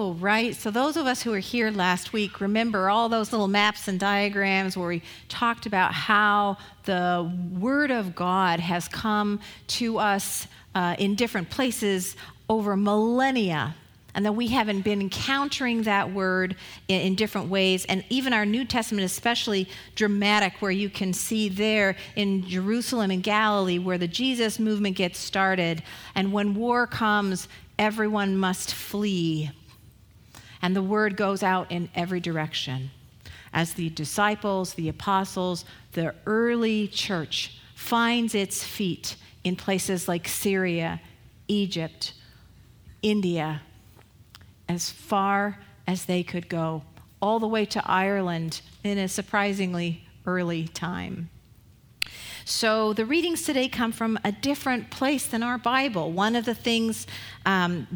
So, 0.00 0.12
right, 0.12 0.56
so 0.56 0.70
those 0.70 0.96
of 0.96 1.04
us 1.04 1.22
who 1.22 1.30
were 1.30 1.40
here 1.40 1.70
last 1.70 2.14
week 2.14 2.40
remember 2.40 2.88
all 2.88 3.10
those 3.10 3.32
little 3.32 3.48
maps 3.48 3.86
and 3.86 4.00
diagrams 4.00 4.74
where 4.74 4.88
we 4.88 5.02
talked 5.28 5.66
about 5.66 5.92
how 5.92 6.56
the 6.84 7.30
Word 7.58 7.90
of 7.90 8.14
God 8.14 8.60
has 8.60 8.88
come 8.88 9.40
to 9.66 9.98
us 9.98 10.46
uh, 10.74 10.96
in 10.98 11.16
different 11.16 11.50
places 11.50 12.16
over 12.48 12.78
millennia. 12.78 13.74
And 14.14 14.24
that 14.24 14.32
we 14.32 14.46
haven't 14.46 14.80
been 14.80 15.02
encountering 15.02 15.82
that 15.82 16.10
word 16.10 16.56
in, 16.88 17.02
in, 17.02 17.14
different 17.14 17.50
ways. 17.50 17.84
And 17.84 18.02
even 18.08 18.32
our 18.32 18.46
New 18.46 18.64
Testament, 18.64 19.04
especially 19.04 19.68
dramatic, 19.96 20.54
where 20.60 20.70
you 20.70 20.88
can 20.88 21.12
see 21.12 21.50
there 21.50 21.94
in 22.16 22.48
Jerusalem 22.48 23.10
and 23.10 23.22
Galilee, 23.22 23.78
where 23.78 23.98
the 23.98 24.08
Jesus 24.08 24.58
movement 24.58 24.96
gets 24.96 25.18
started. 25.18 25.82
And 26.14 26.32
when 26.32 26.54
war 26.54 26.86
comes, 26.86 27.48
everyone 27.78 28.38
must 28.38 28.72
flee. 28.72 29.50
And 30.62 30.76
the 30.76 30.82
word 30.82 31.16
goes 31.16 31.42
out 31.42 31.70
in 31.70 31.88
every 31.94 32.20
direction. 32.20 32.90
As 33.52 33.74
the 33.74 33.90
disciples, 33.90 34.74
the 34.74 34.88
apostles, 34.88 35.64
the 35.92 36.14
early 36.26 36.86
church 36.88 37.58
finds 37.74 38.34
its 38.34 38.62
feet 38.62 39.16
in 39.42 39.56
places 39.56 40.06
like 40.06 40.28
Syria, 40.28 41.00
Egypt, 41.48 42.12
India, 43.02 43.62
as 44.68 44.90
far 44.90 45.58
as 45.86 46.04
they 46.04 46.22
could 46.22 46.48
go, 46.48 46.82
all 47.20 47.40
the 47.40 47.48
way 47.48 47.64
to 47.64 47.82
Ireland 47.90 48.60
in 48.84 48.98
a 48.98 49.08
surprisingly 49.08 50.04
early 50.26 50.68
time. 50.68 51.30
So 52.44 52.92
the 52.92 53.04
readings 53.04 53.44
today 53.44 53.68
come 53.68 53.92
from 53.92 54.18
a 54.24 54.32
different 54.32 54.90
place 54.90 55.26
than 55.26 55.42
our 55.42 55.58
Bible. 55.58 56.12
One 56.12 56.36
of 56.36 56.44
the 56.44 56.54
things 56.54 57.06
um, 57.46 57.86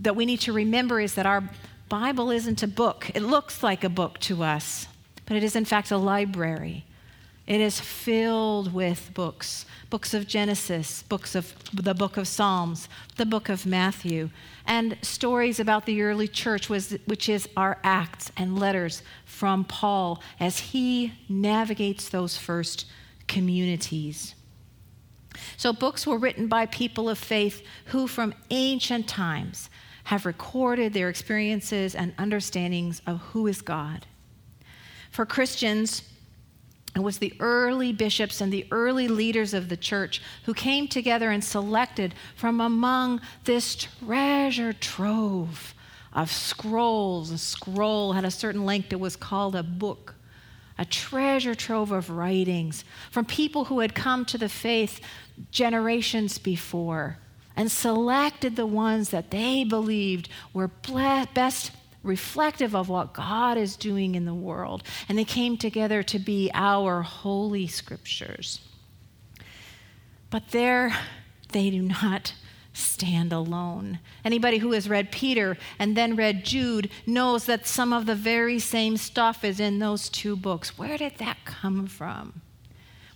that 0.00 0.16
we 0.16 0.26
need 0.26 0.40
to 0.40 0.52
remember 0.52 1.00
is 1.00 1.14
that 1.14 1.26
our 1.26 1.48
Bible 1.92 2.30
isn't 2.30 2.62
a 2.62 2.66
book. 2.66 3.10
It 3.14 3.20
looks 3.20 3.62
like 3.62 3.84
a 3.84 3.90
book 3.90 4.18
to 4.20 4.42
us, 4.42 4.86
but 5.26 5.36
it 5.36 5.44
is 5.44 5.54
in 5.54 5.66
fact 5.66 5.90
a 5.90 5.98
library. 5.98 6.86
It 7.46 7.60
is 7.60 7.80
filled 7.80 8.72
with 8.72 9.10
books 9.12 9.66
books 9.90 10.14
of 10.14 10.26
Genesis, 10.26 11.02
books 11.02 11.34
of 11.34 11.54
the 11.70 11.92
book 11.92 12.16
of 12.16 12.26
Psalms, 12.26 12.88
the 13.18 13.26
book 13.26 13.50
of 13.50 13.66
Matthew, 13.66 14.30
and 14.64 14.96
stories 15.02 15.60
about 15.60 15.84
the 15.84 16.00
early 16.00 16.28
church, 16.28 16.70
which 16.70 17.28
is 17.28 17.46
our 17.58 17.76
acts 17.84 18.32
and 18.38 18.58
letters 18.58 19.02
from 19.26 19.62
Paul 19.62 20.22
as 20.40 20.60
he 20.72 21.12
navigates 21.28 22.08
those 22.08 22.38
first 22.38 22.86
communities. 23.28 24.34
So, 25.58 25.74
books 25.74 26.06
were 26.06 26.16
written 26.16 26.46
by 26.48 26.64
people 26.64 27.10
of 27.10 27.18
faith 27.18 27.62
who, 27.86 28.06
from 28.06 28.34
ancient 28.50 29.08
times, 29.08 29.68
have 30.04 30.26
recorded 30.26 30.92
their 30.92 31.08
experiences 31.08 31.94
and 31.94 32.14
understandings 32.18 33.00
of 33.06 33.20
who 33.20 33.46
is 33.46 33.62
God. 33.62 34.06
For 35.10 35.26
Christians, 35.26 36.02
it 36.94 37.00
was 37.02 37.18
the 37.18 37.34
early 37.40 37.92
bishops 37.92 38.40
and 38.40 38.52
the 38.52 38.66
early 38.70 39.08
leaders 39.08 39.54
of 39.54 39.68
the 39.68 39.76
church 39.76 40.20
who 40.44 40.54
came 40.54 40.88
together 40.88 41.30
and 41.30 41.42
selected 41.42 42.14
from 42.36 42.60
among 42.60 43.20
this 43.44 43.74
treasure 43.74 44.72
trove 44.72 45.74
of 46.12 46.30
scrolls. 46.30 47.30
A 47.30 47.38
scroll 47.38 48.12
had 48.12 48.24
a 48.24 48.30
certain 48.30 48.66
length, 48.66 48.92
it 48.92 49.00
was 49.00 49.16
called 49.16 49.54
a 49.54 49.62
book 49.62 50.14
a 50.78 50.84
treasure 50.84 51.54
trove 51.54 51.92
of 51.92 52.10
writings 52.10 52.84
from 53.10 53.24
people 53.24 53.66
who 53.66 53.80
had 53.80 53.94
come 53.94 54.24
to 54.24 54.38
the 54.38 54.48
faith 54.48 55.00
generations 55.50 56.38
before 56.38 57.18
and 57.56 57.70
selected 57.70 58.56
the 58.56 58.66
ones 58.66 59.10
that 59.10 59.30
they 59.30 59.64
believed 59.64 60.28
were 60.52 60.68
best 61.34 61.72
reflective 62.02 62.74
of 62.74 62.88
what 62.88 63.12
God 63.12 63.56
is 63.56 63.76
doing 63.76 64.14
in 64.14 64.24
the 64.24 64.34
world. 64.34 64.82
And 65.08 65.16
they 65.16 65.24
came 65.24 65.56
together 65.56 66.02
to 66.04 66.18
be 66.18 66.50
our 66.54 67.02
holy 67.02 67.66
scriptures. 67.66 68.60
But 70.30 70.48
there, 70.48 70.96
they 71.52 71.70
do 71.70 71.82
not 71.82 72.34
stand 72.72 73.32
alone. 73.32 73.98
Anybody 74.24 74.58
who 74.58 74.72
has 74.72 74.88
read 74.88 75.12
Peter 75.12 75.58
and 75.78 75.96
then 75.96 76.16
read 76.16 76.44
Jude 76.44 76.90
knows 77.06 77.44
that 77.44 77.66
some 77.66 77.92
of 77.92 78.06
the 78.06 78.14
very 78.14 78.58
same 78.58 78.96
stuff 78.96 79.44
is 79.44 79.60
in 79.60 79.78
those 79.78 80.08
two 80.08 80.36
books. 80.36 80.78
Where 80.78 80.96
did 80.96 81.18
that 81.18 81.38
come 81.44 81.86
from? 81.86 82.40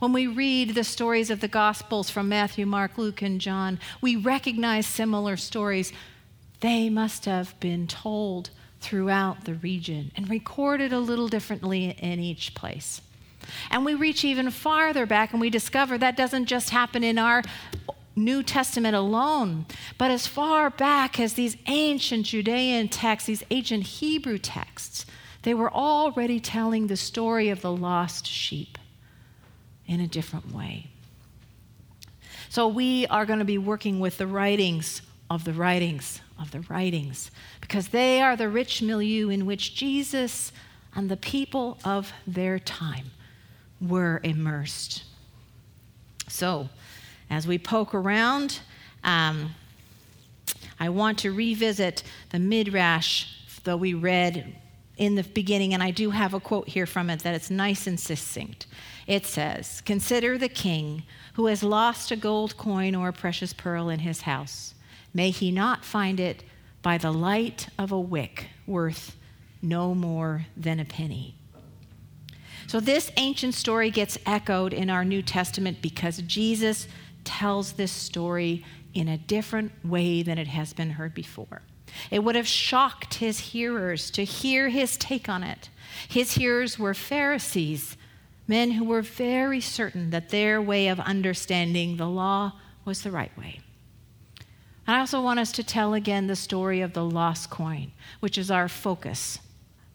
When 0.06 0.12
we 0.12 0.28
read 0.28 0.76
the 0.76 0.84
stories 0.84 1.30
of 1.30 1.40
the 1.40 1.48
Gospels 1.48 2.10
from 2.10 2.28
Matthew, 2.28 2.64
Mark, 2.64 2.96
Luke, 2.96 3.22
and 3.22 3.40
John, 3.40 3.80
we 4.00 4.14
recognize 4.14 4.86
similar 4.86 5.36
stories. 5.36 5.92
They 6.60 6.88
must 6.88 7.24
have 7.24 7.58
been 7.58 7.88
told 7.88 8.50
throughout 8.80 9.46
the 9.46 9.54
region 9.54 10.12
and 10.14 10.30
recorded 10.30 10.92
a 10.92 11.00
little 11.00 11.26
differently 11.26 11.96
in 11.98 12.20
each 12.20 12.54
place. 12.54 13.02
And 13.68 13.84
we 13.84 13.94
reach 13.96 14.24
even 14.24 14.52
farther 14.52 15.06
back 15.06 15.32
and 15.32 15.40
we 15.40 15.50
discover 15.50 15.98
that 15.98 16.16
doesn't 16.16 16.46
just 16.46 16.70
happen 16.70 17.02
in 17.02 17.18
our 17.18 17.42
New 18.14 18.44
Testament 18.44 18.94
alone, 18.94 19.66
but 19.98 20.12
as 20.12 20.28
far 20.28 20.70
back 20.70 21.18
as 21.18 21.32
these 21.32 21.56
ancient 21.66 22.26
Judean 22.26 22.86
texts, 22.90 23.26
these 23.26 23.42
ancient 23.50 23.82
Hebrew 23.82 24.38
texts, 24.38 25.04
they 25.42 25.52
were 25.52 25.74
already 25.74 26.38
telling 26.38 26.86
the 26.86 26.96
story 26.96 27.48
of 27.48 27.60
the 27.60 27.72
lost 27.72 28.24
sheep 28.24 28.78
in 29.86 30.00
a 30.00 30.06
different 30.06 30.52
way. 30.52 30.88
So 32.48 32.68
we 32.68 33.06
are 33.06 33.26
going 33.26 33.38
to 33.38 33.44
be 33.44 33.58
working 33.58 34.00
with 34.00 34.18
the 34.18 34.26
writings 34.26 35.02
of 35.28 35.44
the 35.44 35.52
writings 35.52 36.20
of 36.38 36.50
the 36.50 36.60
writings 36.60 37.30
because 37.60 37.88
they 37.88 38.20
are 38.20 38.36
the 38.36 38.48
rich 38.48 38.82
milieu 38.82 39.28
in 39.28 39.46
which 39.46 39.74
Jesus 39.74 40.52
and 40.94 41.08
the 41.08 41.16
people 41.16 41.78
of 41.84 42.12
their 42.26 42.58
time 42.58 43.10
were 43.80 44.20
immersed. 44.22 45.04
So, 46.28 46.68
as 47.28 47.46
we 47.46 47.58
poke 47.58 47.94
around, 47.94 48.60
um, 49.04 49.54
I 50.78 50.88
want 50.88 51.18
to 51.20 51.32
revisit 51.32 52.02
the 52.30 52.38
Midrash 52.38 53.26
that 53.64 53.78
we 53.78 53.94
read 53.94 54.56
in 54.96 55.14
the 55.14 55.22
beginning, 55.22 55.74
and 55.74 55.82
I 55.82 55.90
do 55.90 56.10
have 56.10 56.34
a 56.34 56.40
quote 56.40 56.68
here 56.68 56.86
from 56.86 57.10
it 57.10 57.20
that 57.20 57.34
it's 57.34 57.50
nice 57.50 57.86
and 57.86 57.98
succinct. 57.98 58.66
It 59.06 59.24
says, 59.24 59.82
Consider 59.82 60.36
the 60.36 60.48
king 60.48 61.04
who 61.34 61.46
has 61.46 61.62
lost 61.62 62.10
a 62.10 62.16
gold 62.16 62.56
coin 62.56 62.94
or 62.94 63.08
a 63.08 63.12
precious 63.12 63.52
pearl 63.52 63.88
in 63.88 64.00
his 64.00 64.22
house. 64.22 64.74
May 65.14 65.30
he 65.30 65.50
not 65.50 65.84
find 65.84 66.18
it 66.18 66.42
by 66.82 66.98
the 66.98 67.12
light 67.12 67.68
of 67.78 67.92
a 67.92 68.00
wick 68.00 68.48
worth 68.66 69.16
no 69.62 69.94
more 69.94 70.46
than 70.56 70.80
a 70.80 70.84
penny. 70.84 71.34
So, 72.66 72.80
this 72.80 73.12
ancient 73.16 73.54
story 73.54 73.90
gets 73.90 74.18
echoed 74.26 74.72
in 74.72 74.90
our 74.90 75.04
New 75.04 75.22
Testament 75.22 75.80
because 75.80 76.18
Jesus 76.18 76.88
tells 77.22 77.72
this 77.72 77.92
story 77.92 78.64
in 78.92 79.08
a 79.08 79.18
different 79.18 79.72
way 79.84 80.22
than 80.22 80.38
it 80.38 80.48
has 80.48 80.72
been 80.72 80.90
heard 80.90 81.14
before. 81.14 81.62
It 82.10 82.24
would 82.24 82.34
have 82.34 82.46
shocked 82.46 83.14
his 83.14 83.38
hearers 83.38 84.10
to 84.12 84.24
hear 84.24 84.68
his 84.68 84.96
take 84.96 85.28
on 85.28 85.42
it. 85.42 85.70
His 86.08 86.32
hearers 86.32 86.78
were 86.78 86.94
Pharisees, 86.94 87.96
men 88.46 88.72
who 88.72 88.84
were 88.84 89.02
very 89.02 89.60
certain 89.60 90.10
that 90.10 90.30
their 90.30 90.60
way 90.60 90.88
of 90.88 91.00
understanding 91.00 91.96
the 91.96 92.08
law 92.08 92.52
was 92.84 93.02
the 93.02 93.10
right 93.10 93.36
way. 93.36 93.60
I 94.86 95.00
also 95.00 95.20
want 95.20 95.40
us 95.40 95.50
to 95.52 95.64
tell 95.64 95.94
again 95.94 96.28
the 96.28 96.36
story 96.36 96.80
of 96.80 96.92
the 96.92 97.04
lost 97.04 97.50
coin, 97.50 97.90
which 98.20 98.38
is 98.38 98.50
our 98.50 98.68
focus 98.68 99.40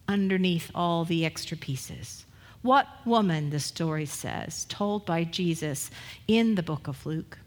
underneath 0.06 0.70
all 0.74 1.04
the 1.04 1.24
extra 1.24 1.56
pieces. 1.56 2.26
What 2.60 2.86
woman, 3.06 3.50
the 3.50 3.58
story 3.58 4.06
says, 4.06 4.66
told 4.66 5.06
by 5.06 5.24
Jesus 5.24 5.90
in 6.28 6.54
the 6.54 6.62
book 6.62 6.86
of 6.86 7.06
Luke, 7.06 7.38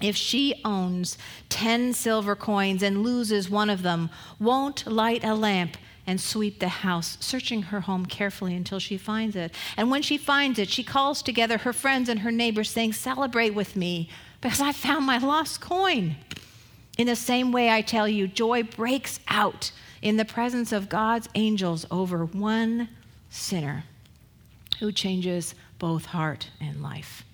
if 0.00 0.16
she 0.16 0.60
owns 0.64 1.18
10 1.50 1.92
silver 1.92 2.34
coins 2.34 2.82
and 2.82 3.02
loses 3.02 3.50
one 3.50 3.68
of 3.68 3.82
them, 3.82 4.08
won't 4.38 4.86
light 4.86 5.24
a 5.24 5.34
lamp 5.34 5.76
and 6.10 6.20
sweep 6.20 6.58
the 6.58 6.66
house, 6.66 7.16
searching 7.20 7.62
her 7.62 7.82
home 7.82 8.04
carefully 8.04 8.56
until 8.56 8.80
she 8.80 8.98
finds 8.98 9.36
it. 9.36 9.54
And 9.76 9.92
when 9.92 10.02
she 10.02 10.18
finds 10.18 10.58
it, 10.58 10.68
she 10.68 10.82
calls 10.82 11.22
together 11.22 11.58
her 11.58 11.72
friends 11.72 12.08
and 12.08 12.18
her 12.20 12.32
neighbors, 12.32 12.68
saying, 12.68 12.94
Celebrate 12.94 13.50
with 13.50 13.76
me, 13.76 14.08
because 14.40 14.60
I 14.60 14.72
found 14.72 15.06
my 15.06 15.18
lost 15.18 15.60
coin. 15.60 16.16
In 16.98 17.06
the 17.06 17.14
same 17.14 17.52
way, 17.52 17.70
I 17.70 17.80
tell 17.80 18.08
you, 18.08 18.26
joy 18.26 18.64
breaks 18.64 19.20
out 19.28 19.70
in 20.02 20.16
the 20.16 20.24
presence 20.24 20.72
of 20.72 20.88
God's 20.88 21.28
angels 21.36 21.86
over 21.92 22.24
one 22.24 22.88
sinner 23.28 23.84
who 24.80 24.90
changes 24.90 25.54
both 25.78 26.06
heart 26.06 26.48
and 26.60 26.82
life. 26.82 27.24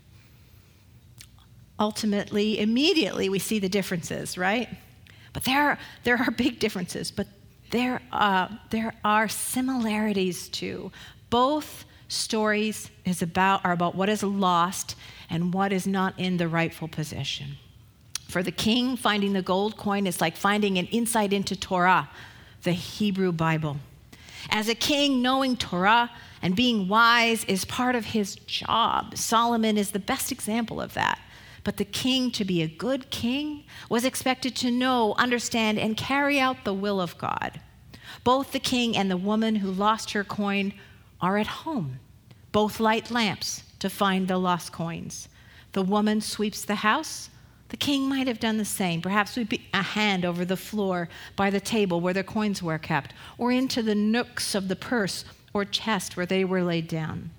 Ultimately, 1.80 2.60
immediately, 2.60 3.30
we 3.30 3.38
see 3.38 3.58
the 3.58 3.70
differences, 3.70 4.36
right? 4.36 4.68
But 5.32 5.44
there 5.44 5.62
are, 5.62 5.78
there 6.04 6.18
are 6.18 6.30
big 6.30 6.58
differences, 6.58 7.10
but 7.10 7.26
there, 7.70 8.00
uh, 8.12 8.48
there 8.70 8.94
are 9.04 9.28
similarities 9.28 10.48
too. 10.48 10.92
Both 11.30 11.84
stories 12.08 12.90
is 13.04 13.22
about, 13.22 13.64
are 13.64 13.72
about 13.72 13.94
what 13.94 14.08
is 14.08 14.22
lost 14.22 14.94
and 15.28 15.52
what 15.52 15.72
is 15.72 15.86
not 15.86 16.18
in 16.18 16.36
the 16.36 16.48
rightful 16.48 16.88
position. 16.88 17.56
For 18.28 18.42
the 18.42 18.52
king, 18.52 18.96
finding 18.96 19.32
the 19.32 19.42
gold 19.42 19.76
coin 19.76 20.06
is 20.06 20.20
like 20.20 20.36
finding 20.36 20.78
an 20.78 20.86
insight 20.86 21.32
into 21.32 21.56
Torah, 21.56 22.08
the 22.62 22.72
Hebrew 22.72 23.32
Bible. 23.32 23.76
As 24.50 24.68
a 24.68 24.74
king, 24.74 25.22
knowing 25.22 25.56
Torah 25.56 26.10
and 26.42 26.54
being 26.54 26.88
wise 26.88 27.44
is 27.44 27.64
part 27.64 27.94
of 27.94 28.04
his 28.04 28.36
job. 28.36 29.16
Solomon 29.16 29.76
is 29.76 29.90
the 29.90 29.98
best 29.98 30.30
example 30.30 30.80
of 30.80 30.94
that. 30.94 31.18
But 31.66 31.78
the 31.78 31.84
king, 31.84 32.30
to 32.30 32.44
be 32.44 32.62
a 32.62 32.68
good 32.68 33.10
king, 33.10 33.64
was 33.90 34.04
expected 34.04 34.54
to 34.54 34.70
know, 34.70 35.14
understand, 35.14 35.80
and 35.80 35.96
carry 35.96 36.38
out 36.38 36.62
the 36.62 36.72
will 36.72 37.00
of 37.00 37.18
God. 37.18 37.60
Both 38.22 38.52
the 38.52 38.60
king 38.60 38.96
and 38.96 39.10
the 39.10 39.16
woman 39.16 39.56
who 39.56 39.72
lost 39.72 40.12
her 40.12 40.22
coin 40.22 40.74
are 41.20 41.38
at 41.38 41.48
home. 41.48 41.98
Both 42.52 42.78
light 42.78 43.10
lamps 43.10 43.64
to 43.80 43.90
find 43.90 44.28
the 44.28 44.38
lost 44.38 44.70
coins. 44.70 45.28
The 45.72 45.82
woman 45.82 46.20
sweeps 46.20 46.64
the 46.64 46.76
house. 46.76 47.30
The 47.70 47.76
king 47.76 48.08
might 48.08 48.28
have 48.28 48.38
done 48.38 48.58
the 48.58 48.64
same, 48.64 49.02
perhaps 49.02 49.32
sweeping 49.32 49.62
a 49.74 49.82
hand 49.82 50.24
over 50.24 50.44
the 50.44 50.56
floor 50.56 51.08
by 51.34 51.50
the 51.50 51.58
table 51.58 52.00
where 52.00 52.14
their 52.14 52.22
coins 52.22 52.62
were 52.62 52.78
kept, 52.78 53.12
or 53.38 53.50
into 53.50 53.82
the 53.82 53.96
nooks 53.96 54.54
of 54.54 54.68
the 54.68 54.76
purse 54.76 55.24
or 55.52 55.64
chest 55.64 56.16
where 56.16 56.26
they 56.26 56.44
were 56.44 56.62
laid 56.62 56.86
down. 56.86 57.30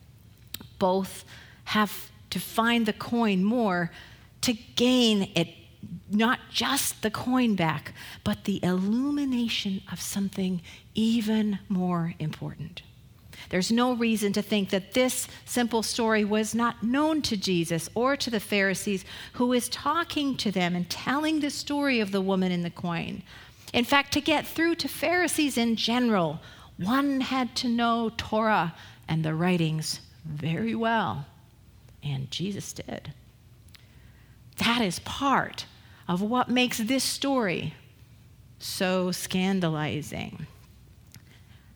Both 0.79 1.23
have 1.63 2.11
to 2.29 2.39
find 2.41 2.85
the 2.85 2.91
coin 2.91 3.41
more 3.41 3.89
to 4.41 4.53
gain 4.53 5.31
it, 5.35 5.49
not 6.09 6.39
just 6.51 7.01
the 7.01 7.11
coin 7.11 7.55
back, 7.55 7.93
but 8.23 8.43
the 8.43 8.63
illumination 8.63 9.81
of 9.91 10.01
something 10.01 10.61
even 10.95 11.59
more 11.69 12.13
important. 12.19 12.81
There's 13.49 13.71
no 13.71 13.93
reason 13.93 14.33
to 14.33 14.41
think 14.41 14.69
that 14.69 14.93
this 14.93 15.27
simple 15.45 15.83
story 15.83 16.25
was 16.25 16.53
not 16.53 16.83
known 16.83 17.21
to 17.23 17.37
Jesus 17.37 17.89
or 17.95 18.17
to 18.17 18.29
the 18.29 18.39
Pharisees 18.39 19.05
who 19.33 19.53
is 19.53 19.69
talking 19.69 20.35
to 20.37 20.51
them 20.51 20.75
and 20.75 20.89
telling 20.89 21.39
the 21.39 21.49
story 21.49 21.99
of 21.99 22.11
the 22.11 22.21
woman 22.21 22.51
in 22.51 22.63
the 22.63 22.69
coin. 22.69 23.23
In 23.73 23.85
fact, 23.85 24.13
to 24.13 24.21
get 24.21 24.47
through 24.47 24.75
to 24.75 24.87
Pharisees 24.87 25.57
in 25.57 25.75
general, 25.75 26.39
one 26.77 27.21
had 27.21 27.55
to 27.57 27.69
know 27.69 28.11
Torah 28.17 28.75
and 29.07 29.23
the 29.23 29.33
writings 29.33 30.01
very 30.25 30.75
well. 30.75 31.25
And 32.03 32.29
Jesus 32.31 32.73
did. 32.73 33.13
That 34.57 34.81
is 34.81 34.99
part 34.99 35.65
of 36.07 36.21
what 36.21 36.49
makes 36.49 36.77
this 36.77 37.03
story 37.03 37.73
so 38.59 39.11
scandalizing. 39.11 40.47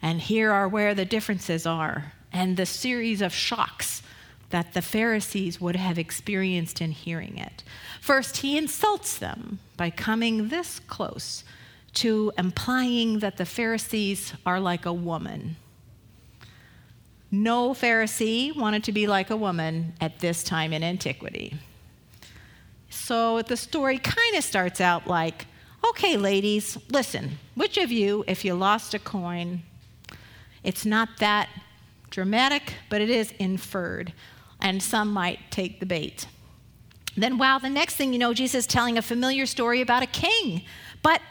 And 0.01 0.19
here 0.19 0.51
are 0.51 0.67
where 0.67 0.95
the 0.95 1.05
differences 1.05 1.65
are 1.65 2.13
and 2.33 2.57
the 2.57 2.65
series 2.65 3.21
of 3.21 3.33
shocks 3.33 4.01
that 4.49 4.73
the 4.73 4.81
Pharisees 4.81 5.61
would 5.61 5.75
have 5.75 5.97
experienced 5.97 6.81
in 6.81 6.91
hearing 6.91 7.37
it. 7.37 7.63
First, 8.01 8.37
he 8.37 8.57
insults 8.57 9.17
them 9.17 9.59
by 9.77 9.89
coming 9.89 10.49
this 10.49 10.79
close 10.79 11.43
to 11.93 12.31
implying 12.37 13.19
that 13.19 13.37
the 13.37 13.45
Pharisees 13.45 14.33
are 14.45 14.59
like 14.59 14.85
a 14.85 14.93
woman. 14.93 15.57
No 17.29 17.73
Pharisee 17.73 18.55
wanted 18.55 18.83
to 18.85 18.91
be 18.91 19.07
like 19.07 19.29
a 19.29 19.37
woman 19.37 19.93
at 20.01 20.19
this 20.19 20.43
time 20.43 20.73
in 20.73 20.83
antiquity. 20.83 21.55
So 22.91 23.41
the 23.41 23.55
story 23.55 23.97
kind 23.97 24.35
of 24.35 24.43
starts 24.43 24.81
out 24.81 25.07
like, 25.07 25.47
okay, 25.89 26.17
ladies, 26.17 26.77
listen, 26.89 27.39
which 27.55 27.77
of 27.77 27.89
you, 27.89 28.25
if 28.27 28.43
you 28.43 28.53
lost 28.53 28.93
a 28.93 28.99
coin, 28.99 29.63
it's 30.63 30.85
not 30.85 31.07
that 31.19 31.47
dramatic, 32.09 32.73
but 32.89 32.99
it 32.99 33.09
is 33.09 33.33
inferred, 33.39 34.11
and 34.59 34.83
some 34.83 35.11
might 35.11 35.39
take 35.49 35.79
the 35.79 35.85
bait. 35.85 36.27
Then, 37.15 37.38
wow, 37.38 37.59
the 37.59 37.69
next 37.69 37.95
thing 37.95 38.11
you 38.11 38.19
know, 38.19 38.33
Jesus 38.33 38.65
is 38.65 38.67
telling 38.67 38.97
a 38.97 39.01
familiar 39.01 39.45
story 39.45 39.79
about 39.79 40.03
a 40.03 40.07
king. 40.07 40.63
But 41.01 41.21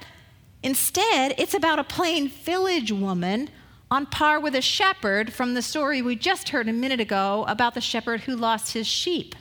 instead, 0.62 1.34
it's 1.38 1.54
about 1.54 1.78
a 1.78 1.84
plain 1.84 2.28
village 2.28 2.90
woman 2.90 3.50
on 3.90 4.06
par 4.06 4.40
with 4.40 4.54
a 4.54 4.62
shepherd 4.62 5.32
from 5.32 5.52
the 5.52 5.62
story 5.62 6.00
we 6.00 6.16
just 6.16 6.48
heard 6.48 6.68
a 6.68 6.72
minute 6.72 7.00
ago 7.00 7.44
about 7.48 7.74
the 7.74 7.80
shepherd 7.82 8.22
who 8.22 8.34
lost 8.34 8.72
his 8.72 8.86
sheep. 8.86 9.34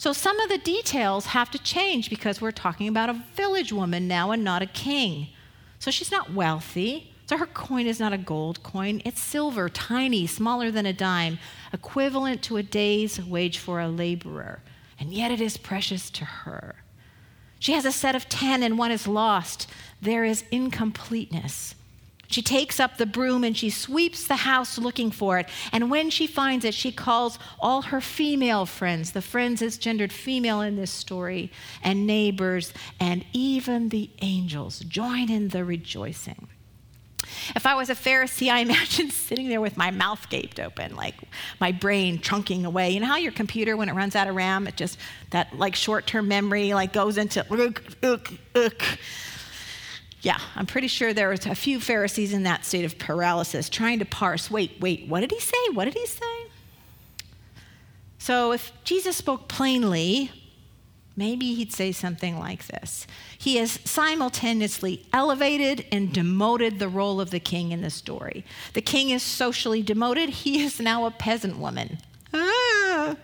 So 0.00 0.14
some 0.14 0.40
of 0.40 0.48
the 0.48 0.56
details 0.56 1.26
have 1.26 1.50
to 1.50 1.58
change 1.58 2.08
because 2.08 2.40
we're 2.40 2.52
talking 2.52 2.88
about 2.88 3.10
a 3.10 3.22
village 3.34 3.70
woman 3.70 4.08
now 4.08 4.30
and 4.30 4.42
not 4.42 4.62
a 4.62 4.66
king. 4.66 5.28
So 5.78 5.90
she's 5.90 6.10
not 6.10 6.32
wealthy. 6.32 7.12
So 7.26 7.36
her 7.36 7.44
coin 7.44 7.86
is 7.86 8.00
not 8.00 8.14
a 8.14 8.16
gold 8.16 8.62
coin, 8.62 9.02
it's 9.04 9.20
silver, 9.20 9.68
tiny, 9.68 10.26
smaller 10.26 10.70
than 10.70 10.86
a 10.86 10.94
dime, 10.94 11.38
equivalent 11.70 12.42
to 12.44 12.56
a 12.56 12.62
day's 12.62 13.22
wage 13.22 13.58
for 13.58 13.78
a 13.78 13.88
laborer. 13.88 14.62
And 14.98 15.12
yet 15.12 15.32
it 15.32 15.40
is 15.42 15.58
precious 15.58 16.08
to 16.12 16.24
her. 16.24 16.76
She 17.58 17.72
has 17.72 17.84
a 17.84 17.92
set 17.92 18.16
of 18.16 18.26
10 18.30 18.62
and 18.62 18.78
one 18.78 18.92
is 18.92 19.06
lost. 19.06 19.66
There 20.00 20.24
is 20.24 20.44
incompleteness. 20.50 21.74
She 22.30 22.42
takes 22.42 22.78
up 22.78 22.96
the 22.96 23.06
broom 23.06 23.42
and 23.42 23.56
she 23.56 23.70
sweeps 23.70 24.26
the 24.26 24.36
house 24.36 24.78
looking 24.78 25.10
for 25.10 25.38
it. 25.38 25.48
And 25.72 25.90
when 25.90 26.10
she 26.10 26.28
finds 26.28 26.64
it, 26.64 26.74
she 26.74 26.92
calls 26.92 27.38
all 27.58 27.82
her 27.82 28.00
female 28.00 28.66
friends, 28.66 29.10
the 29.10 29.20
friends 29.20 29.60
is 29.60 29.76
gendered 29.76 30.12
female 30.12 30.60
in 30.60 30.76
this 30.76 30.92
story, 30.92 31.50
and 31.82 32.06
neighbors, 32.06 32.72
and 33.00 33.24
even 33.32 33.88
the 33.88 34.10
angels 34.22 34.78
join 34.80 35.28
in 35.28 35.48
the 35.48 35.64
rejoicing. 35.64 36.46
If 37.56 37.66
I 37.66 37.74
was 37.74 37.90
a 37.90 37.94
Pharisee, 37.94 38.48
I 38.52 38.60
imagine 38.60 39.10
sitting 39.10 39.48
there 39.48 39.60
with 39.60 39.76
my 39.76 39.90
mouth 39.90 40.28
gaped 40.30 40.60
open, 40.60 40.94
like 40.94 41.16
my 41.60 41.72
brain 41.72 42.20
chunking 42.20 42.64
away. 42.64 42.90
You 42.90 43.00
know 43.00 43.06
how 43.06 43.16
your 43.16 43.32
computer, 43.32 43.76
when 43.76 43.88
it 43.88 43.94
runs 43.94 44.14
out 44.14 44.28
of 44.28 44.36
RAM, 44.36 44.68
it 44.68 44.76
just, 44.76 44.98
that 45.30 45.58
like 45.58 45.74
short 45.74 46.06
term 46.06 46.28
memory, 46.28 46.74
like 46.74 46.92
goes 46.92 47.18
into, 47.18 47.44
ugh, 47.50 47.82
ugh, 48.04 48.38
ugh. 48.54 48.82
Yeah, 50.22 50.38
I'm 50.54 50.66
pretty 50.66 50.88
sure 50.88 51.14
there 51.14 51.30
was 51.30 51.46
a 51.46 51.54
few 51.54 51.80
Pharisees 51.80 52.32
in 52.32 52.42
that 52.42 52.64
state 52.64 52.84
of 52.84 52.98
paralysis 52.98 53.68
trying 53.68 54.00
to 54.00 54.04
parse 54.04 54.50
wait, 54.50 54.72
wait, 54.80 55.08
what 55.08 55.20
did 55.20 55.30
he 55.30 55.40
say? 55.40 55.56
What 55.72 55.86
did 55.86 55.94
he 55.94 56.06
say? 56.06 56.26
So 58.18 58.52
if 58.52 58.72
Jesus 58.84 59.16
spoke 59.16 59.48
plainly, 59.48 60.30
maybe 61.16 61.54
he'd 61.54 61.72
say 61.72 61.90
something 61.90 62.38
like 62.38 62.66
this 62.66 63.06
He 63.38 63.56
has 63.56 63.80
simultaneously 63.84 65.06
elevated 65.12 65.86
and 65.90 66.12
demoted 66.12 66.78
the 66.78 66.88
role 66.88 67.18
of 67.18 67.30
the 67.30 67.40
king 67.40 67.72
in 67.72 67.80
the 67.80 67.90
story. 67.90 68.44
The 68.74 68.82
king 68.82 69.08
is 69.08 69.22
socially 69.22 69.82
demoted, 69.82 70.28
he 70.28 70.62
is 70.62 70.78
now 70.80 71.06
a 71.06 71.10
peasant 71.10 71.56
woman. 71.56 71.98
Ah. 72.34 73.16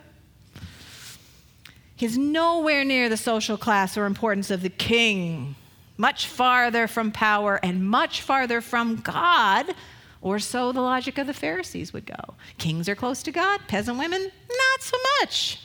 He's 1.95 2.17
nowhere 2.17 2.83
near 2.83 3.07
the 3.07 3.17
social 3.17 3.57
class 3.57 3.97
or 3.97 4.05
importance 4.05 4.49
of 4.49 4.61
the 4.61 4.69
king 4.69 5.55
much 5.97 6.27
farther 6.27 6.87
from 6.87 7.11
power 7.11 7.59
and 7.63 7.89
much 7.89 8.21
farther 8.21 8.61
from 8.61 8.97
God, 8.97 9.73
or 10.21 10.39
so 10.39 10.71
the 10.71 10.81
logic 10.81 11.17
of 11.17 11.27
the 11.27 11.33
Pharisees 11.33 11.93
would 11.93 12.05
go. 12.05 12.35
Kings 12.57 12.87
are 12.87 12.95
close 12.95 13.23
to 13.23 13.31
God, 13.31 13.61
peasant 13.67 13.97
women, 13.97 14.21
not 14.21 14.81
so 14.81 14.97
much. 15.19 15.59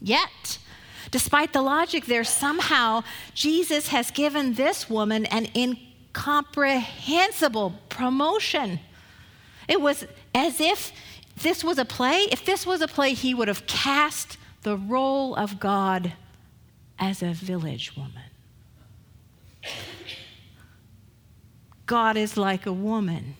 Yet, 0.00 0.58
despite 1.10 1.52
the 1.52 1.62
logic 1.62 2.06
there, 2.06 2.24
somehow 2.24 3.02
Jesus 3.34 3.88
has 3.88 4.10
given 4.10 4.54
this 4.54 4.88
woman 4.88 5.26
an 5.26 5.48
incomprehensible 5.54 7.74
promotion. 7.88 8.80
It 9.68 9.80
was 9.80 10.06
as 10.34 10.60
if 10.60 10.92
this 11.42 11.62
was 11.62 11.78
a 11.78 11.84
play. 11.84 12.26
If 12.30 12.44
this 12.44 12.66
was 12.66 12.80
a 12.80 12.88
play, 12.88 13.14
he 13.14 13.34
would 13.34 13.48
have 13.48 13.66
cast 13.66 14.36
the 14.62 14.76
role 14.76 15.34
of 15.34 15.58
God 15.58 16.12
as 16.98 17.22
a 17.22 17.32
village 17.32 17.96
woman. 17.96 18.19
God 21.90 22.16
is 22.16 22.36
like 22.36 22.66
a 22.66 22.72
woman. 22.72 23.34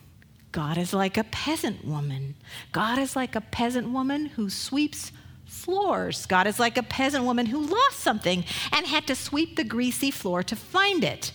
God 0.50 0.76
is 0.76 0.92
like 0.92 1.16
a 1.16 1.22
peasant 1.22 1.84
woman. 1.84 2.34
God 2.72 2.98
is 2.98 3.14
like 3.14 3.36
a 3.36 3.40
peasant 3.40 3.90
woman 3.90 4.26
who 4.26 4.50
sweeps 4.50 5.12
floors. 5.46 6.26
God 6.26 6.48
is 6.48 6.58
like 6.58 6.76
a 6.76 6.82
peasant 6.82 7.22
woman 7.22 7.46
who 7.46 7.64
lost 7.64 8.00
something 8.00 8.44
and 8.72 8.88
had 8.88 9.06
to 9.06 9.14
sweep 9.14 9.54
the 9.54 9.62
greasy 9.62 10.10
floor 10.10 10.42
to 10.42 10.56
find 10.56 11.04
it. 11.04 11.30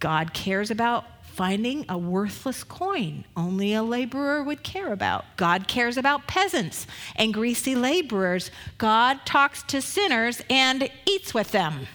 God 0.00 0.34
cares 0.34 0.72
about 0.72 1.04
finding 1.22 1.84
a 1.88 1.96
worthless 1.96 2.64
coin 2.64 3.24
only 3.36 3.72
a 3.72 3.84
laborer 3.84 4.42
would 4.42 4.64
care 4.64 4.92
about. 4.92 5.24
God 5.36 5.68
cares 5.68 5.96
about 5.96 6.26
peasants 6.26 6.88
and 7.14 7.32
greasy 7.32 7.76
laborers. 7.76 8.50
God 8.76 9.20
talks 9.24 9.62
to 9.68 9.80
sinners 9.80 10.42
and 10.50 10.90
eats 11.06 11.32
with 11.32 11.52
them. 11.52 11.86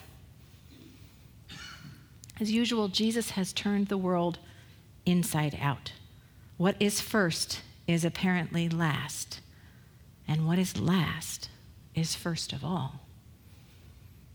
As 2.39 2.51
usual, 2.51 2.87
Jesus 2.87 3.31
has 3.31 3.51
turned 3.51 3.87
the 3.87 3.97
world 3.97 4.39
inside 5.05 5.57
out. 5.61 5.91
What 6.57 6.75
is 6.79 7.01
first 7.01 7.61
is 7.87 8.05
apparently 8.05 8.69
last, 8.69 9.41
and 10.27 10.47
what 10.47 10.59
is 10.59 10.79
last 10.79 11.49
is 11.95 12.15
first 12.15 12.53
of 12.53 12.63
all. 12.63 13.01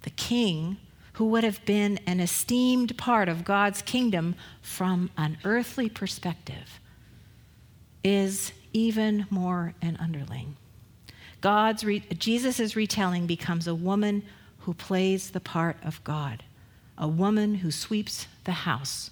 The 0.03 0.11
king, 0.11 0.77
who 1.15 1.27
would 1.27 1.45
have 1.45 1.65
been 1.65 1.99
an 2.07 2.21
esteemed 2.21 2.99
part 2.99 3.29
of 3.29 3.45
God's 3.45 3.81
kingdom 3.81 4.35
from 4.61 5.11
an 5.17 5.39
earthly 5.45 5.89
perspective, 5.89 6.81
is 8.03 8.53
even 8.73 9.27
more 9.31 9.75
an 9.81 9.97
underling. 9.99 10.57
God's 11.41 11.85
re- 11.85 12.03
Jesus' 12.19 12.75
retelling 12.75 13.27
becomes 13.27 13.67
a 13.67 13.75
woman 13.75 14.23
who 14.61 14.75
plays 14.75 15.31
the 15.31 15.41
part 15.41 15.77
of 15.85 16.03
God, 16.05 16.43
a 16.97 17.09
woman 17.09 17.57
who 17.57 17.71
sweeps 17.71 18.27
the 18.45 18.53
house 18.53 19.11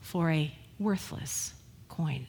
for 0.00 0.30
a 0.30 0.52
worthless 0.78 1.54
coin. 1.88 2.26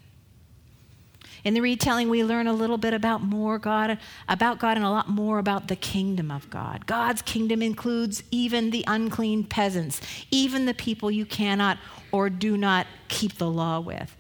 In 1.44 1.54
the 1.54 1.62
retelling, 1.62 2.10
we 2.10 2.24
learn 2.24 2.48
a 2.48 2.54
little 2.54 2.78
bit 2.78 2.94
about 2.94 3.22
more 3.22 3.58
God, 3.58 3.98
about 4.28 4.60
God, 4.60 4.76
and 4.76 4.86
a 4.86 4.90
lot 4.90 5.08
more 5.08 5.40
about 5.40 5.68
the 5.70 5.76
kingdom 5.76 6.32
of 6.32 6.50
God. 6.50 6.86
God's 6.86 7.22
kingdom 7.22 7.62
includes 7.62 8.24
even 8.30 8.72
the 8.72 8.84
unclean 8.88 9.46
peasants, 9.46 10.02
even 10.32 10.66
the 10.66 10.74
people 10.74 11.10
you 11.10 11.26
cannot 11.26 11.78
or 12.12 12.30
do 12.30 12.58
not 12.58 12.88
keep 13.08 13.38
the 13.38 13.50
law 13.50 13.80
with. 13.80 14.18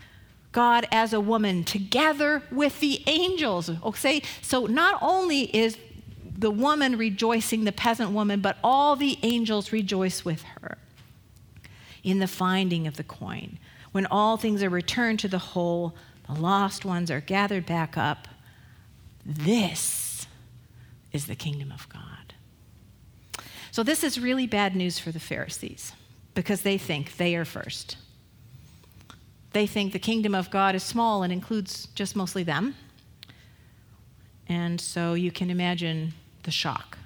God 0.51 0.87
as 0.91 1.13
a 1.13 1.19
woman 1.19 1.63
together 1.63 2.41
with 2.51 2.79
the 2.79 3.03
angels. 3.05 3.69
Okay, 3.83 4.21
so 4.41 4.65
not 4.65 4.97
only 5.01 5.55
is 5.55 5.77
the 6.39 6.49
woman 6.49 6.97
rejoicing, 6.97 7.65
the 7.65 7.71
peasant 7.73 8.11
woman, 8.11 8.39
but 8.39 8.57
all 8.63 8.95
the 8.95 9.17
angels 9.23 9.73
rejoice 9.73 10.23
with 10.23 10.41
her 10.43 10.77
in 12.01 12.19
the 12.19 12.27
finding 12.27 12.87
of 12.87 12.95
the 12.95 13.03
coin. 13.03 13.59
When 13.91 14.05
all 14.05 14.37
things 14.37 14.63
are 14.63 14.69
returned 14.69 15.19
to 15.19 15.27
the 15.27 15.37
whole, 15.37 15.95
the 16.27 16.39
lost 16.39 16.85
ones 16.85 17.11
are 17.11 17.19
gathered 17.19 17.65
back 17.65 17.97
up. 17.97 18.29
This 19.25 20.27
is 21.11 21.25
the 21.25 21.35
kingdom 21.35 21.73
of 21.73 21.89
God. 21.89 22.33
So, 23.71 23.83
this 23.83 24.03
is 24.03 24.19
really 24.19 24.47
bad 24.47 24.75
news 24.75 24.97
for 24.97 25.11
the 25.11 25.19
Pharisees 25.19 25.91
because 26.35 26.61
they 26.61 26.77
think 26.77 27.17
they 27.17 27.35
are 27.35 27.45
first. 27.45 27.97
They 29.51 29.67
think 29.67 29.91
the 29.91 29.99
kingdom 29.99 30.33
of 30.33 30.49
God 30.49 30.73
is 30.73 30.83
small 30.83 31.21
and 31.21 31.33
includes 31.33 31.87
just 31.95 32.15
mostly 32.15 32.43
them. 32.43 32.75
And 34.47 34.79
so 34.79 35.13
you 35.15 35.31
can 35.31 35.49
imagine 35.49 36.13
the 36.43 36.51
shock. 36.51 36.97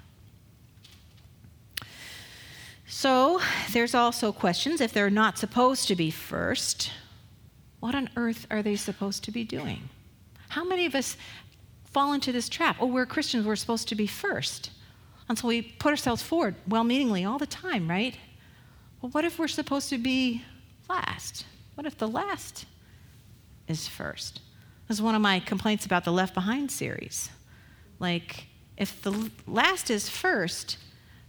So 2.86 3.40
there's 3.72 3.94
also 3.94 4.32
questions 4.32 4.80
if 4.80 4.92
they're 4.92 5.10
not 5.10 5.38
supposed 5.38 5.88
to 5.88 5.96
be 5.96 6.10
first, 6.10 6.90
what 7.80 7.94
on 7.94 8.08
earth 8.16 8.46
are 8.50 8.62
they 8.62 8.76
supposed 8.76 9.24
to 9.24 9.30
be 9.30 9.44
doing? 9.44 9.88
How 10.48 10.64
many 10.64 10.86
of 10.86 10.94
us 10.94 11.16
fall 11.90 12.12
into 12.12 12.32
this 12.32 12.48
trap? 12.48 12.76
Oh, 12.80 12.86
we're 12.86 13.04
Christians, 13.04 13.46
we're 13.46 13.56
supposed 13.56 13.88
to 13.88 13.94
be 13.94 14.06
first. 14.06 14.70
And 15.28 15.38
so 15.38 15.48
we 15.48 15.62
put 15.62 15.90
ourselves 15.90 16.22
forward 16.22 16.54
well 16.68 16.84
meaningly 16.84 17.24
all 17.24 17.38
the 17.38 17.46
time, 17.46 17.88
right? 17.90 18.16
Well, 19.00 19.10
what 19.10 19.24
if 19.24 19.38
we're 19.38 19.48
supposed 19.48 19.90
to 19.90 19.98
be 19.98 20.42
last? 20.88 21.44
What 21.74 21.86
if 21.86 21.98
the 21.98 22.08
last 22.08 22.66
is 23.68 23.88
first? 23.88 24.40
This 24.88 24.98
is 24.98 25.02
one 25.02 25.14
of 25.14 25.20
my 25.20 25.40
complaints 25.40 25.84
about 25.84 26.04
the 26.04 26.12
Left 26.12 26.34
Behind 26.34 26.70
series. 26.70 27.30
Like, 27.98 28.46
if 28.76 29.00
the 29.02 29.30
last 29.46 29.90
is 29.90 30.08
first, 30.08 30.78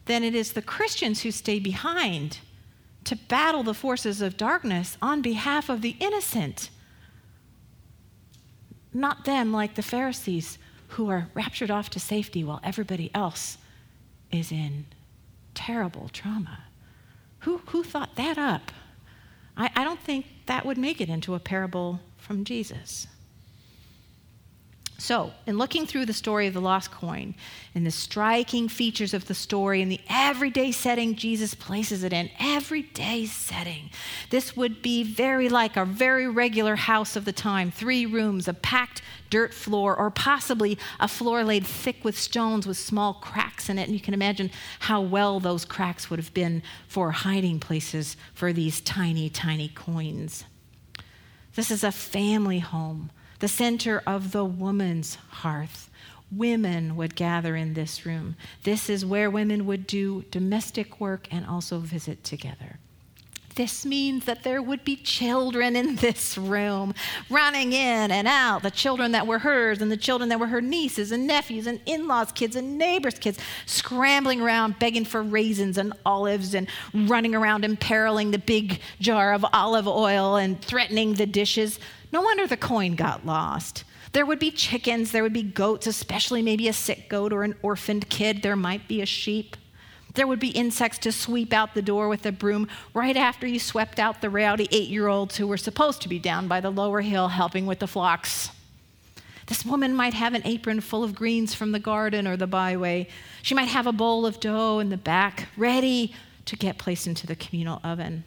then 0.06 0.24
it 0.24 0.36
is 0.36 0.54
the 0.54 0.62
Christians 0.62 1.22
who 1.22 1.32
stay 1.32 1.60
behind 1.60 2.40
to 3.04 3.16
battle 3.16 3.64
the 3.64 3.74
forces 3.74 4.22
of 4.22 4.38
darkness 4.38 4.98
on 5.02 5.22
behalf 5.22 5.70
of 5.70 5.82
the 5.82 5.96
innocent. 6.00 6.70
Not 8.94 9.26
them, 9.26 9.52
like 9.52 9.76
the 9.76 9.84
Pharisees, 9.84 10.58
who 10.90 11.10
are 11.10 11.30
raptured 11.34 11.70
off 11.70 11.90
to 11.92 12.00
safety 12.00 12.44
while 12.44 12.62
everybody 12.64 13.12
else 13.14 13.58
is 14.32 14.52
in 14.52 14.86
terrible 15.54 16.10
trauma. 16.10 16.66
Who, 17.40 17.60
who 17.68 17.84
thought 17.84 18.16
that 18.16 18.38
up? 18.38 18.72
I, 19.58 19.70
I 19.76 19.84
don't 19.84 20.00
think 20.00 20.26
that 20.48 20.66
would 20.66 20.78
make 20.78 21.00
it 21.00 21.10
into 21.10 21.36
a 21.36 21.40
parable 21.40 22.00
from 22.18 22.44
Jesus. 22.44 23.08
So, 24.98 25.34
in 25.46 25.58
looking 25.58 25.86
through 25.86 26.06
the 26.06 26.14
story 26.14 26.48
of 26.48 26.54
the 26.54 26.62
lost 26.62 26.90
coin 26.90 27.36
and 27.74 27.86
the 27.86 27.92
striking 27.92 28.70
features 28.70 29.14
of 29.14 29.28
the 29.28 29.34
story 29.34 29.82
and 29.82 29.92
the 29.92 30.00
everyday 30.10 30.72
setting 30.72 31.16
Jesus 31.16 31.54
places 31.54 32.04
it 32.04 32.14
in, 32.14 32.30
everyday 32.40 33.26
setting, 33.26 33.90
this 34.30 34.56
would 34.56 34.82
be 34.82 35.04
very 35.04 35.50
like 35.50 35.76
a 35.76 35.84
very 35.84 36.30
regular 36.30 36.78
house 36.78 37.18
of 37.18 37.26
the 37.26 37.34
time 37.34 37.72
three 37.72 38.06
rooms, 38.06 38.48
a 38.48 38.54
packed 38.54 39.02
dirt 39.30 39.54
floor, 39.54 39.98
or 39.98 40.10
possibly 40.10 40.78
a 41.02 41.10
floor 41.10 41.44
laid 41.44 41.68
thick 41.68 42.06
with 42.06 42.18
stones 42.18 42.66
with 42.66 42.78
small 42.78 43.16
cracks 43.16 43.68
in 43.68 43.78
it. 43.78 43.84
And 43.84 43.94
you 43.94 44.00
can 44.00 44.14
imagine 44.14 44.50
how 44.80 45.02
well 45.02 45.42
those 45.42 45.66
cracks 45.66 46.10
would 46.10 46.20
have 46.20 46.34
been 46.34 46.64
for 46.88 47.12
hiding 47.12 47.60
places 47.60 48.16
for 48.34 48.54
these 48.54 48.80
tiny, 48.80 49.30
tiny 49.30 49.68
coins. 49.68 50.46
This 51.56 51.70
is 51.70 51.84
a 51.84 51.92
family 51.92 52.60
home 52.60 53.12
the 53.40 53.48
center 53.48 54.02
of 54.06 54.32
the 54.32 54.46
woman's 54.46 55.16
hearth. 55.16 55.90
Women 56.32 56.96
would 56.96 57.16
gather 57.16 57.56
in 57.56 57.74
this 57.74 58.06
room. 58.06 58.36
This 58.64 58.90
is 58.90 59.06
where 59.06 59.30
women 59.30 59.66
would 59.66 59.86
do 59.86 60.24
domestic 60.32 61.00
work 61.00 61.28
and 61.32 61.46
also 61.46 61.80
visit 61.80 62.24
together. 62.24 62.80
This 63.56 63.86
means 63.86 64.26
that 64.26 64.44
there 64.44 64.62
would 64.62 64.84
be 64.84 64.98
children 64.98 65.78
in 65.78 65.96
this 65.96 66.38
room 66.38 66.94
running 67.30 67.72
in 67.72 68.12
and 68.12 68.28
out, 68.28 68.64
the 68.64 68.72
children 68.72 69.14
that 69.14 69.28
were 69.28 69.40
hers 69.40 69.82
and 69.82 69.90
the 69.90 69.98
children 69.98 70.30
that 70.30 70.40
were 70.40 70.48
her 70.48 70.62
nieces 70.62 71.12
and 71.14 71.26
nephews 71.26 71.66
and 71.66 71.80
in 71.86 72.06
laws' 72.06 72.34
kids 72.34 72.58
and 72.58 72.78
neighbors' 72.78 73.18
kids, 73.18 73.40
scrambling 73.66 74.42
around 74.42 74.78
begging 74.80 75.06
for 75.06 75.24
raisins 75.24 75.78
and 75.78 75.94
olives 76.06 76.54
and 76.54 76.68
running 76.94 77.34
around 77.34 77.64
imperiling 77.64 78.32
the 78.32 78.40
big 78.40 78.82
jar 79.00 79.34
of 79.34 79.46
olive 79.54 79.88
oil 79.88 80.36
and 80.36 80.62
threatening 80.62 81.14
the 81.14 81.26
dishes. 81.26 81.80
No 82.16 82.22
wonder 82.22 82.48
the 82.48 82.56
coin 82.56 82.96
got 82.96 83.26
lost. 83.26 83.84
There 84.14 84.26
would 84.26 84.40
be 84.40 84.50
chickens, 84.50 85.12
there 85.12 85.22
would 85.22 85.34
be 85.34 85.44
goats, 85.44 85.86
especially 85.86 86.42
maybe 86.42 86.70
a 86.70 86.72
sick 86.72 87.10
goat 87.10 87.34
or 87.34 87.44
an 87.44 87.56
orphaned 87.62 88.08
kid. 88.08 88.42
There 88.42 88.56
might 88.56 88.88
be 88.88 89.02
a 89.02 89.06
sheep. 89.06 89.58
There 90.14 90.26
would 90.26 90.40
be 90.40 90.52
insects 90.52 90.98
to 91.00 91.12
sweep 91.12 91.52
out 91.52 91.74
the 91.74 91.82
door 91.82 92.08
with 92.08 92.26
a 92.26 92.32
broom 92.32 92.70
right 92.94 93.18
after 93.18 93.46
you 93.46 93.60
swept 93.60 94.00
out 94.00 94.22
the 94.22 94.30
rowdy 94.30 94.70
eight 94.72 94.88
year 94.88 95.10
olds 95.10 95.36
who 95.36 95.46
were 95.46 95.58
supposed 95.58 96.02
to 96.04 96.08
be 96.08 96.18
down 96.18 96.48
by 96.48 96.62
the 96.62 96.70
lower 96.70 97.02
hill 97.02 97.28
helping 97.28 97.66
with 97.66 97.80
the 97.80 97.86
flocks. 97.86 98.50
This 99.48 99.66
woman 99.66 99.94
might 99.94 100.14
have 100.14 100.34
an 100.34 100.48
apron 100.48 100.80
full 100.80 101.04
of 101.04 101.16
greens 101.16 101.54
from 101.54 101.74
the 101.74 101.80
garden 101.80 102.28
or 102.28 102.38
the 102.38 102.48
byway. 102.48 103.10
She 103.42 103.56
might 103.56 103.68
have 103.68 103.88
a 103.88 103.92
bowl 103.92 104.26
of 104.26 104.40
dough 104.40 104.80
in 104.80 104.88
the 104.88 104.96
back, 104.96 105.50
ready 105.58 106.16
to 106.46 106.56
get 106.56 106.78
placed 106.78 107.08
into 107.08 107.28
the 107.28 107.36
communal 107.36 107.82
oven. 107.84 108.24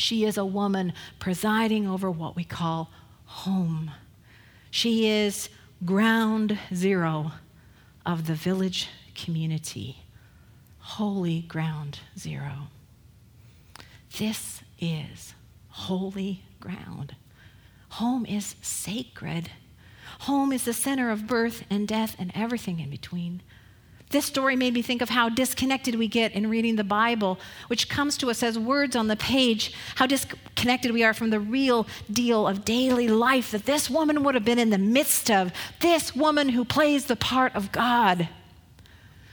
She 0.00 0.24
is 0.24 0.38
a 0.38 0.46
woman 0.46 0.94
presiding 1.18 1.86
over 1.86 2.10
what 2.10 2.34
we 2.34 2.42
call 2.42 2.90
home. 3.26 3.90
She 4.70 5.06
is 5.08 5.50
ground 5.84 6.58
zero 6.74 7.32
of 8.06 8.26
the 8.26 8.34
village 8.34 8.88
community, 9.14 9.98
holy 10.78 11.42
ground 11.42 12.00
zero. 12.18 12.68
This 14.18 14.62
is 14.78 15.34
holy 15.68 16.44
ground. 16.60 17.14
Home 17.90 18.24
is 18.24 18.56
sacred. 18.62 19.50
Home 20.20 20.52
is 20.52 20.64
the 20.64 20.72
center 20.72 21.10
of 21.10 21.26
birth 21.26 21.64
and 21.68 21.86
death 21.86 22.16
and 22.18 22.32
everything 22.34 22.80
in 22.80 22.88
between. 22.88 23.42
This 24.10 24.26
story 24.26 24.56
made 24.56 24.74
me 24.74 24.82
think 24.82 25.02
of 25.02 25.08
how 25.08 25.28
disconnected 25.28 25.94
we 25.94 26.08
get 26.08 26.32
in 26.32 26.50
reading 26.50 26.74
the 26.74 26.82
Bible, 26.82 27.38
which 27.68 27.88
comes 27.88 28.16
to 28.18 28.28
us 28.28 28.42
as 28.42 28.58
words 28.58 28.96
on 28.96 29.06
the 29.06 29.16
page, 29.16 29.72
how 29.94 30.06
disconnected 30.06 30.90
we 30.90 31.04
are 31.04 31.14
from 31.14 31.30
the 31.30 31.38
real 31.38 31.86
deal 32.12 32.48
of 32.48 32.64
daily 32.64 33.06
life 33.06 33.52
that 33.52 33.66
this 33.66 33.88
woman 33.88 34.24
would 34.24 34.34
have 34.34 34.44
been 34.44 34.58
in 34.58 34.70
the 34.70 34.78
midst 34.78 35.30
of. 35.30 35.52
This 35.78 36.14
woman 36.14 36.48
who 36.48 36.64
plays 36.64 37.04
the 37.04 37.14
part 37.14 37.54
of 37.54 37.70
God. 37.70 38.28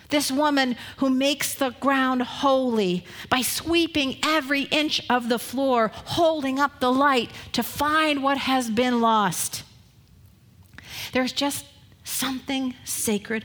This 0.09 0.31
woman 0.31 0.77
who 0.97 1.09
makes 1.09 1.55
the 1.55 1.71
ground 1.71 2.21
holy 2.21 3.03
by 3.31 3.41
sweeping 3.41 4.19
every 4.23 4.63
inch 4.63 5.01
of 5.09 5.27
the 5.27 5.39
floor, 5.39 5.91
holding 5.93 6.59
up 6.59 6.79
the 6.79 6.91
light 6.91 7.31
to 7.53 7.63
find 7.63 8.21
what 8.21 8.37
has 8.37 8.69
been 8.69 9.01
lost. 9.01 9.63
There's 11.13 11.33
just 11.33 11.65
something 12.03 12.75
sacred 12.85 13.43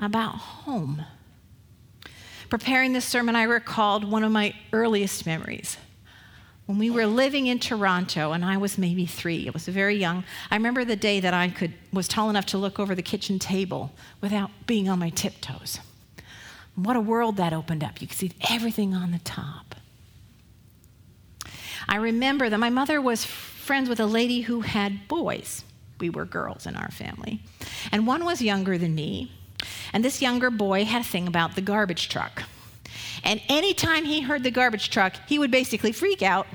about 0.00 0.36
home. 0.36 1.04
Preparing 2.48 2.92
this 2.92 3.04
sermon, 3.04 3.36
I 3.36 3.44
recalled 3.44 4.04
one 4.04 4.24
of 4.24 4.32
my 4.32 4.54
earliest 4.72 5.24
memories. 5.26 5.76
When 6.66 6.78
we 6.78 6.90
were 6.90 7.06
living 7.06 7.46
in 7.46 7.58
Toronto, 7.58 8.32
and 8.32 8.44
I 8.44 8.56
was 8.56 8.78
maybe 8.78 9.06
three, 9.06 9.48
I 9.48 9.50
was 9.50 9.66
very 9.66 9.96
young. 9.96 10.24
I 10.50 10.56
remember 10.56 10.84
the 10.84 10.96
day 10.96 11.20
that 11.20 11.34
I 11.34 11.48
could, 11.48 11.74
was 11.92 12.06
tall 12.06 12.30
enough 12.30 12.46
to 12.46 12.58
look 12.58 12.78
over 12.78 12.94
the 12.94 13.02
kitchen 13.02 13.38
table 13.38 13.92
without 14.20 14.50
being 14.66 14.88
on 14.88 14.98
my 14.98 15.10
tiptoes. 15.10 15.80
What 16.76 16.96
a 16.96 17.00
world 17.00 17.36
that 17.36 17.52
opened 17.52 17.82
up. 17.82 18.00
You 18.00 18.06
could 18.06 18.16
see 18.16 18.32
everything 18.48 18.94
on 18.94 19.10
the 19.10 19.18
top. 19.18 19.74
I 21.88 21.96
remember 21.96 22.48
that 22.48 22.58
my 22.58 22.70
mother 22.70 23.00
was 23.00 23.24
friends 23.24 23.88
with 23.88 23.98
a 23.98 24.06
lady 24.06 24.42
who 24.42 24.60
had 24.60 25.08
boys. 25.08 25.64
We 25.98 26.08
were 26.08 26.24
girls 26.24 26.66
in 26.66 26.76
our 26.76 26.90
family. 26.90 27.42
And 27.90 28.06
one 28.06 28.24
was 28.24 28.40
younger 28.40 28.78
than 28.78 28.94
me. 28.94 29.32
And 29.92 30.04
this 30.04 30.22
younger 30.22 30.50
boy 30.50 30.84
had 30.84 31.02
a 31.02 31.04
thing 31.04 31.26
about 31.26 31.54
the 31.54 31.60
garbage 31.60 32.08
truck. 32.08 32.44
And 33.24 33.40
anytime 33.48 34.04
he 34.04 34.20
heard 34.20 34.42
the 34.42 34.50
garbage 34.50 34.90
truck, 34.90 35.14
he 35.28 35.38
would 35.38 35.50
basically 35.50 35.92
freak 35.92 36.22
out. 36.22 36.46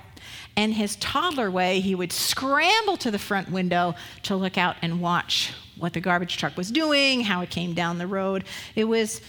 And 0.58 0.74
his 0.74 0.96
toddler 0.98 1.52
way, 1.52 1.82
he 1.82 1.96
would 1.96 2.14
scramble 2.14 2.98
to 2.98 3.12
the 3.12 3.20
front 3.20 3.52
window 3.52 3.96
to 4.24 4.36
look 4.36 4.58
out 4.58 4.78
and 4.82 5.02
watch 5.02 5.54
what 5.78 5.94
the 5.94 6.00
garbage 6.00 6.38
truck 6.38 6.56
was 6.56 6.72
doing, 6.72 7.22
how 7.22 7.42
it 7.42 7.50
came 7.50 7.74
down 7.74 7.98
the 7.98 8.08
road. 8.08 8.46
It 8.76 8.86
was 8.86 9.22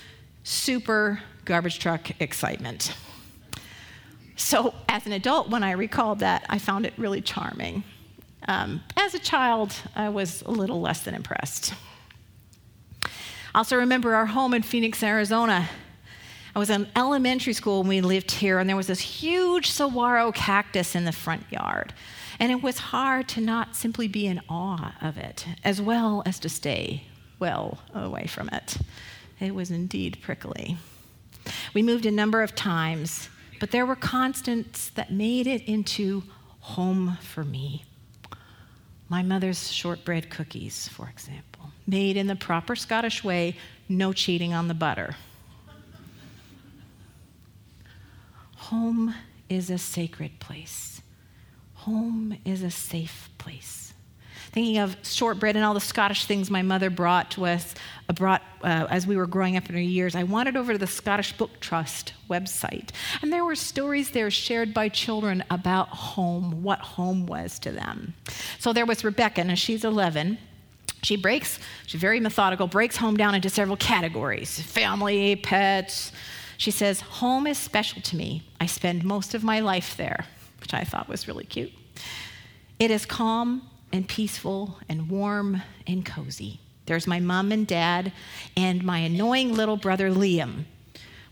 super 0.44 1.20
garbage 1.44 1.80
truck 1.80 2.20
excitement. 2.20 2.94
So, 4.36 4.74
as 4.88 5.06
an 5.06 5.12
adult, 5.12 5.48
when 5.48 5.64
I 5.64 5.72
recalled 5.72 6.20
that, 6.20 6.44
I 6.48 6.58
found 6.58 6.86
it 6.86 6.92
really 6.96 7.22
charming. 7.22 7.82
Um, 8.46 8.82
as 8.96 9.14
a 9.14 9.18
child, 9.18 9.74
I 9.96 10.10
was 10.10 10.42
a 10.42 10.50
little 10.50 10.80
less 10.80 11.00
than 11.00 11.14
impressed. 11.14 11.74
Also 13.56 13.76
remember 13.78 14.14
our 14.14 14.26
home 14.26 14.52
in 14.52 14.60
Phoenix, 14.60 15.02
Arizona. 15.02 15.66
I 16.54 16.58
was 16.58 16.68
in 16.68 16.86
elementary 16.94 17.54
school 17.54 17.78
when 17.80 17.88
we 17.88 18.00
lived 18.02 18.30
here, 18.30 18.58
and 18.58 18.68
there 18.68 18.76
was 18.76 18.86
this 18.86 19.00
huge 19.00 19.70
saguaro 19.70 20.30
cactus 20.30 20.94
in 20.94 21.06
the 21.06 21.12
front 21.12 21.50
yard. 21.50 21.94
And 22.38 22.52
it 22.52 22.62
was 22.62 22.76
hard 22.76 23.28
to 23.30 23.40
not 23.40 23.74
simply 23.74 24.08
be 24.08 24.26
in 24.26 24.42
awe 24.50 24.94
of 25.00 25.16
it, 25.16 25.46
as 25.64 25.80
well 25.80 26.22
as 26.26 26.38
to 26.40 26.50
stay 26.50 27.04
well 27.38 27.78
away 27.94 28.26
from 28.26 28.50
it. 28.50 28.76
It 29.40 29.54
was 29.54 29.70
indeed 29.70 30.18
prickly. 30.20 30.76
We 31.72 31.82
moved 31.82 32.04
a 32.04 32.10
number 32.10 32.42
of 32.42 32.54
times, 32.54 33.30
but 33.58 33.70
there 33.70 33.86
were 33.86 33.96
constants 33.96 34.90
that 34.90 35.10
made 35.10 35.46
it 35.46 35.62
into 35.62 36.24
home 36.60 37.16
for 37.22 37.42
me. 37.42 37.86
My 39.08 39.22
mother's 39.22 39.70
shortbread 39.70 40.30
cookies, 40.30 40.88
for 40.88 41.08
example, 41.08 41.70
made 41.86 42.16
in 42.16 42.26
the 42.26 42.34
proper 42.36 42.74
Scottish 42.74 43.22
way, 43.22 43.56
no 43.88 44.12
cheating 44.12 44.52
on 44.52 44.68
the 44.68 44.74
butter. 44.74 45.16
Home 48.56 49.14
is 49.48 49.70
a 49.70 49.78
sacred 49.78 50.40
place. 50.40 51.00
Home 51.74 52.36
is 52.44 52.62
a 52.62 52.70
safe 52.70 53.30
place. 53.38 53.85
Thinking 54.56 54.78
of 54.78 54.96
shortbread 55.02 55.54
and 55.54 55.62
all 55.62 55.74
the 55.74 55.80
Scottish 55.80 56.24
things 56.24 56.50
my 56.50 56.62
mother 56.62 56.88
brought 56.88 57.30
to 57.32 57.44
us, 57.44 57.74
uh, 58.08 58.14
brought 58.14 58.40
uh, 58.62 58.86
as 58.88 59.06
we 59.06 59.14
were 59.14 59.26
growing 59.26 59.58
up 59.58 59.68
in 59.68 59.74
her 59.74 59.80
years, 59.82 60.14
I 60.14 60.22
wandered 60.22 60.56
over 60.56 60.72
to 60.72 60.78
the 60.78 60.86
Scottish 60.86 61.34
Book 61.34 61.60
Trust 61.60 62.14
website, 62.30 62.88
and 63.20 63.30
there 63.30 63.44
were 63.44 63.54
stories 63.54 64.12
there 64.12 64.30
shared 64.30 64.72
by 64.72 64.88
children 64.88 65.44
about 65.50 65.88
home, 65.88 66.62
what 66.62 66.78
home 66.78 67.26
was 67.26 67.58
to 67.58 67.70
them. 67.70 68.14
So 68.58 68.72
there 68.72 68.86
was 68.86 69.04
Rebecca, 69.04 69.42
and 69.42 69.58
she's 69.58 69.84
11. 69.84 70.38
She 71.02 71.18
breaks, 71.18 71.58
she's 71.86 72.00
very 72.00 72.18
methodical, 72.18 72.66
breaks 72.66 72.96
home 72.96 73.18
down 73.18 73.34
into 73.34 73.50
several 73.50 73.76
categories 73.76 74.58
family, 74.58 75.36
pets. 75.36 76.12
She 76.56 76.70
says, 76.70 77.02
Home 77.02 77.46
is 77.46 77.58
special 77.58 78.00
to 78.00 78.16
me. 78.16 78.48
I 78.58 78.64
spend 78.64 79.04
most 79.04 79.34
of 79.34 79.44
my 79.44 79.60
life 79.60 79.98
there 79.98 80.24
which 80.62 80.72
I 80.72 80.84
thought 80.84 81.10
was 81.10 81.28
really 81.28 81.44
cute. 81.44 81.72
It 82.78 82.90
is 82.90 83.04
calm 83.04 83.68
and 83.92 84.08
peaceful 84.08 84.78
and 84.88 85.08
warm 85.08 85.62
and 85.86 86.04
cozy. 86.04 86.60
There's 86.86 87.06
my 87.06 87.20
mom 87.20 87.52
and 87.52 87.66
dad 87.66 88.12
and 88.56 88.84
my 88.84 88.98
annoying 88.98 89.54
little 89.54 89.76
brother 89.76 90.10
Liam. 90.10 90.64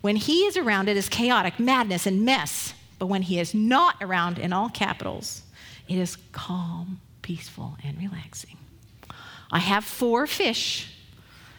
When 0.00 0.16
he 0.16 0.44
is 0.44 0.56
around, 0.56 0.88
it 0.88 0.96
is 0.96 1.08
chaotic, 1.08 1.58
madness, 1.58 2.06
and 2.06 2.24
mess. 2.24 2.74
But 2.98 3.06
when 3.06 3.22
he 3.22 3.38
is 3.38 3.54
not 3.54 3.96
around, 4.00 4.38
in 4.38 4.52
all 4.52 4.68
capitals, 4.68 5.42
it 5.88 5.96
is 5.96 6.16
calm, 6.32 7.00
peaceful, 7.22 7.76
and 7.84 7.98
relaxing. 7.98 8.56
I 9.50 9.60
have 9.60 9.84
four 9.84 10.26
fish. 10.26 10.90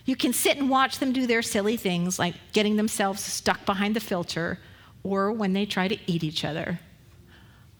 You 0.05 0.15
can 0.15 0.33
sit 0.33 0.57
and 0.57 0.69
watch 0.69 0.99
them 0.99 1.13
do 1.13 1.25
their 1.25 1.41
silly 1.41 1.77
things 1.77 2.19
like 2.19 2.35
getting 2.51 2.75
themselves 2.75 3.23
stuck 3.23 3.65
behind 3.65 3.95
the 3.95 3.99
filter 3.99 4.59
or 5.03 5.31
when 5.31 5.53
they 5.53 5.65
try 5.65 5.87
to 5.87 5.97
eat 6.05 6.23
each 6.23 6.45
other. 6.45 6.79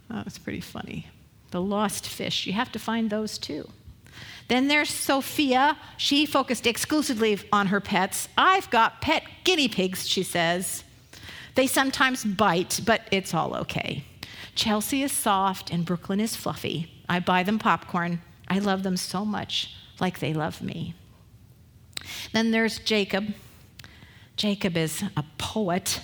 Oh, 0.10 0.24
it's 0.26 0.38
pretty 0.38 0.62
funny. 0.62 1.08
The 1.56 1.62
lost 1.62 2.06
fish, 2.06 2.46
you 2.46 2.52
have 2.52 2.70
to 2.74 2.80
find 2.80 3.10
those 3.10 3.38
too. 3.38 3.70
Then 4.50 4.68
there's 4.68 4.90
Sophia. 4.90 5.78
She 5.96 6.26
focused 6.26 6.68
exclusively 6.68 7.40
on 7.50 7.68
her 7.68 7.80
pets. 7.80 8.28
I've 8.38 8.70
got 8.70 9.00
pet 9.00 9.24
guinea 9.46 9.70
pigs, 9.70 10.06
she 10.06 10.22
says. 10.22 10.84
They 11.56 11.66
sometimes 11.66 12.26
bite, 12.26 12.82
but 12.86 13.04
it's 13.10 13.34
all 13.34 13.56
okay. 13.56 14.04
Chelsea 14.54 15.02
is 15.02 15.14
soft 15.14 15.72
and 15.72 15.86
Brooklyn 15.86 16.20
is 16.20 16.36
fluffy. 16.36 16.92
I 17.08 17.22
buy 17.22 17.42
them 17.44 17.58
popcorn. 17.58 18.22
I 18.50 18.60
love 18.60 18.84
them 18.84 18.98
so 18.98 19.24
much, 19.24 19.74
like 20.02 20.20
they 20.20 20.34
love 20.34 20.62
me. 20.62 20.94
Then 22.34 22.52
there's 22.52 22.80
Jacob. 22.80 23.34
Jacob 24.36 24.76
is 24.76 25.04
a 25.16 25.24
poet. 25.38 26.02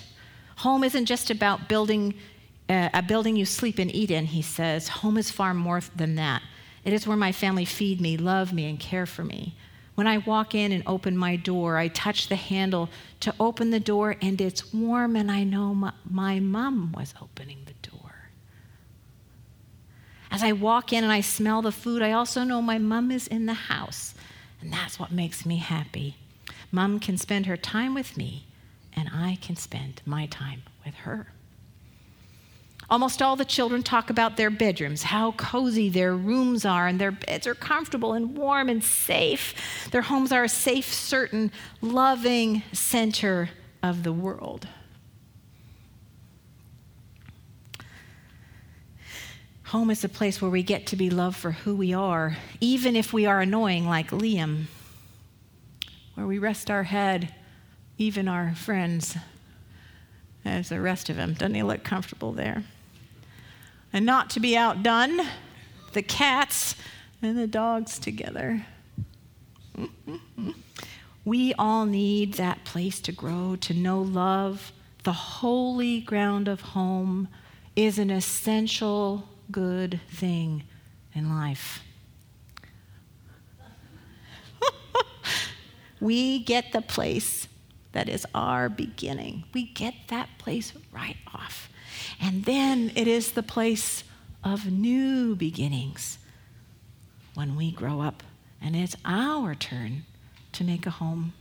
Home 0.56 0.82
isn't 0.82 1.04
just 1.04 1.30
about 1.30 1.68
building 1.68 2.14
Uh, 2.72 2.88
a 2.94 3.02
building 3.02 3.36
you 3.36 3.44
sleep 3.44 3.78
and 3.78 3.94
eat 3.94 4.10
in, 4.10 4.24
he 4.24 4.40
says, 4.40 4.88
home 4.88 5.18
is 5.18 5.30
far 5.30 5.52
more 5.52 5.82
than 5.94 6.14
that. 6.14 6.40
It 6.84 6.94
is 6.94 7.06
where 7.06 7.18
my 7.18 7.30
family 7.30 7.66
feed 7.66 8.00
me, 8.00 8.16
love 8.16 8.54
me, 8.54 8.66
and 8.66 8.80
care 8.80 9.04
for 9.04 9.22
me. 9.22 9.54
When 9.94 10.06
I 10.06 10.16
walk 10.16 10.54
in 10.54 10.72
and 10.72 10.82
open 10.86 11.14
my 11.18 11.36
door, 11.36 11.76
I 11.76 11.88
touch 11.88 12.28
the 12.28 12.36
handle 12.36 12.88
to 13.20 13.34
open 13.38 13.72
the 13.72 13.78
door, 13.78 14.16
and 14.22 14.40
it's 14.40 14.72
warm, 14.72 15.16
and 15.16 15.30
I 15.30 15.44
know 15.44 15.74
my, 15.74 15.92
my 16.08 16.40
mom 16.40 16.92
was 16.92 17.12
opening 17.20 17.58
the 17.66 17.90
door. 17.90 18.30
As 20.30 20.42
I 20.42 20.52
walk 20.52 20.94
in 20.94 21.04
and 21.04 21.12
I 21.12 21.20
smell 21.20 21.60
the 21.60 21.72
food, 21.72 22.00
I 22.00 22.12
also 22.12 22.42
know 22.42 22.62
my 22.62 22.78
mom 22.78 23.10
is 23.10 23.26
in 23.26 23.44
the 23.44 23.52
house, 23.52 24.14
and 24.62 24.72
that's 24.72 24.98
what 24.98 25.12
makes 25.12 25.44
me 25.44 25.58
happy. 25.58 26.16
Mom 26.70 27.00
can 27.00 27.18
spend 27.18 27.44
her 27.44 27.58
time 27.58 27.92
with 27.92 28.16
me, 28.16 28.46
and 28.94 29.10
I 29.12 29.36
can 29.42 29.56
spend 29.56 30.00
my 30.06 30.24
time 30.24 30.62
with 30.86 30.94
her. 30.94 31.34
Almost 32.92 33.22
all 33.22 33.36
the 33.36 33.46
children 33.46 33.82
talk 33.82 34.10
about 34.10 34.36
their 34.36 34.50
bedrooms, 34.50 35.04
how 35.04 35.32
cozy 35.32 35.88
their 35.88 36.14
rooms 36.14 36.66
are, 36.66 36.86
and 36.86 37.00
their 37.00 37.10
beds 37.10 37.46
are 37.46 37.54
comfortable 37.54 38.12
and 38.12 38.36
warm 38.36 38.68
and 38.68 38.84
safe. 38.84 39.88
Their 39.90 40.02
homes 40.02 40.30
are 40.30 40.44
a 40.44 40.48
safe, 40.48 40.92
certain, 40.92 41.50
loving 41.80 42.62
center 42.74 43.48
of 43.82 44.02
the 44.02 44.12
world. 44.12 44.68
Home 49.68 49.90
is 49.90 50.04
a 50.04 50.08
place 50.10 50.42
where 50.42 50.50
we 50.50 50.62
get 50.62 50.86
to 50.88 50.96
be 50.96 51.08
loved 51.08 51.38
for 51.38 51.52
who 51.52 51.74
we 51.74 51.94
are, 51.94 52.36
even 52.60 52.94
if 52.94 53.10
we 53.10 53.24
are 53.24 53.40
annoying, 53.40 53.88
like 53.88 54.10
Liam, 54.10 54.64
where 56.14 56.26
we 56.26 56.36
rest 56.36 56.70
our 56.70 56.82
head, 56.82 57.34
even 57.96 58.28
our 58.28 58.54
friends, 58.54 59.16
as 60.44 60.68
the 60.68 60.78
rest 60.78 61.08
of 61.08 61.16
them. 61.16 61.32
Doesn't 61.32 61.54
he 61.54 61.62
look 61.62 61.84
comfortable 61.84 62.32
there? 62.32 62.64
And 63.92 64.06
not 64.06 64.30
to 64.30 64.40
be 64.40 64.56
outdone, 64.56 65.20
the 65.92 66.02
cats 66.02 66.74
and 67.20 67.36
the 67.36 67.46
dogs 67.46 67.98
together. 67.98 68.64
We 71.24 71.54
all 71.54 71.86
need 71.86 72.34
that 72.34 72.64
place 72.64 73.00
to 73.02 73.12
grow, 73.12 73.56
to 73.56 73.74
know 73.74 74.00
love. 74.00 74.72
The 75.04 75.12
holy 75.12 76.00
ground 76.00 76.48
of 76.48 76.60
home 76.60 77.28
is 77.76 77.98
an 77.98 78.10
essential 78.10 79.28
good 79.50 80.00
thing 80.08 80.64
in 81.14 81.34
life. 81.34 81.82
we 86.00 86.42
get 86.42 86.72
the 86.72 86.82
place 86.82 87.46
that 87.92 88.08
is 88.08 88.26
our 88.34 88.68
beginning. 88.68 89.44
We 89.54 89.66
get 89.66 89.94
that 90.08 90.28
place 90.38 90.72
right 90.92 91.16
off. 91.32 91.68
And 92.22 92.44
then 92.44 92.92
it 92.94 93.08
is 93.08 93.32
the 93.32 93.42
place 93.42 94.04
of 94.44 94.70
new 94.70 95.34
beginnings 95.34 96.18
when 97.34 97.56
we 97.56 97.72
grow 97.72 98.00
up 98.00 98.22
and 98.62 98.76
it's 98.76 98.96
our 99.04 99.56
turn 99.56 100.04
to 100.52 100.62
make 100.62 100.86
a 100.86 100.90
home. 100.90 101.32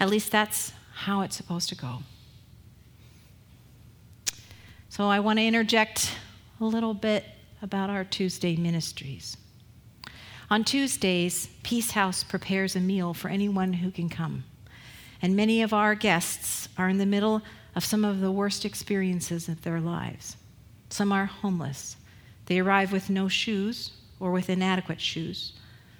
At 0.00 0.08
least 0.08 0.32
that's 0.32 0.72
how 0.94 1.20
it's 1.20 1.36
supposed 1.36 1.68
to 1.68 1.76
go. 1.76 1.98
So 4.88 5.06
I 5.06 5.20
want 5.20 5.38
to 5.38 5.44
interject 5.44 6.12
a 6.60 6.64
little 6.64 6.94
bit 6.94 7.24
about 7.62 7.88
our 7.88 8.02
Tuesday 8.02 8.56
ministries. 8.56 9.36
On 10.50 10.64
Tuesdays, 10.64 11.48
Peace 11.62 11.92
House 11.92 12.24
prepares 12.24 12.74
a 12.74 12.80
meal 12.80 13.14
for 13.14 13.28
anyone 13.28 13.74
who 13.74 13.92
can 13.92 14.08
come. 14.08 14.42
And 15.22 15.36
many 15.36 15.62
of 15.62 15.72
our 15.72 15.94
guests 15.94 16.68
are 16.76 16.88
in 16.88 16.98
the 16.98 17.06
middle 17.06 17.42
of 17.74 17.84
some 17.84 18.04
of 18.04 18.20
the 18.20 18.32
worst 18.32 18.64
experiences 18.64 19.48
of 19.48 19.62
their 19.62 19.80
lives. 19.80 20.36
Some 20.88 21.12
are 21.12 21.26
homeless. 21.26 21.96
They 22.46 22.58
arrive 22.58 22.92
with 22.92 23.10
no 23.10 23.28
shoes 23.28 23.92
or 24.18 24.32
with 24.32 24.50
inadequate 24.50 25.00
shoes. 25.00 25.52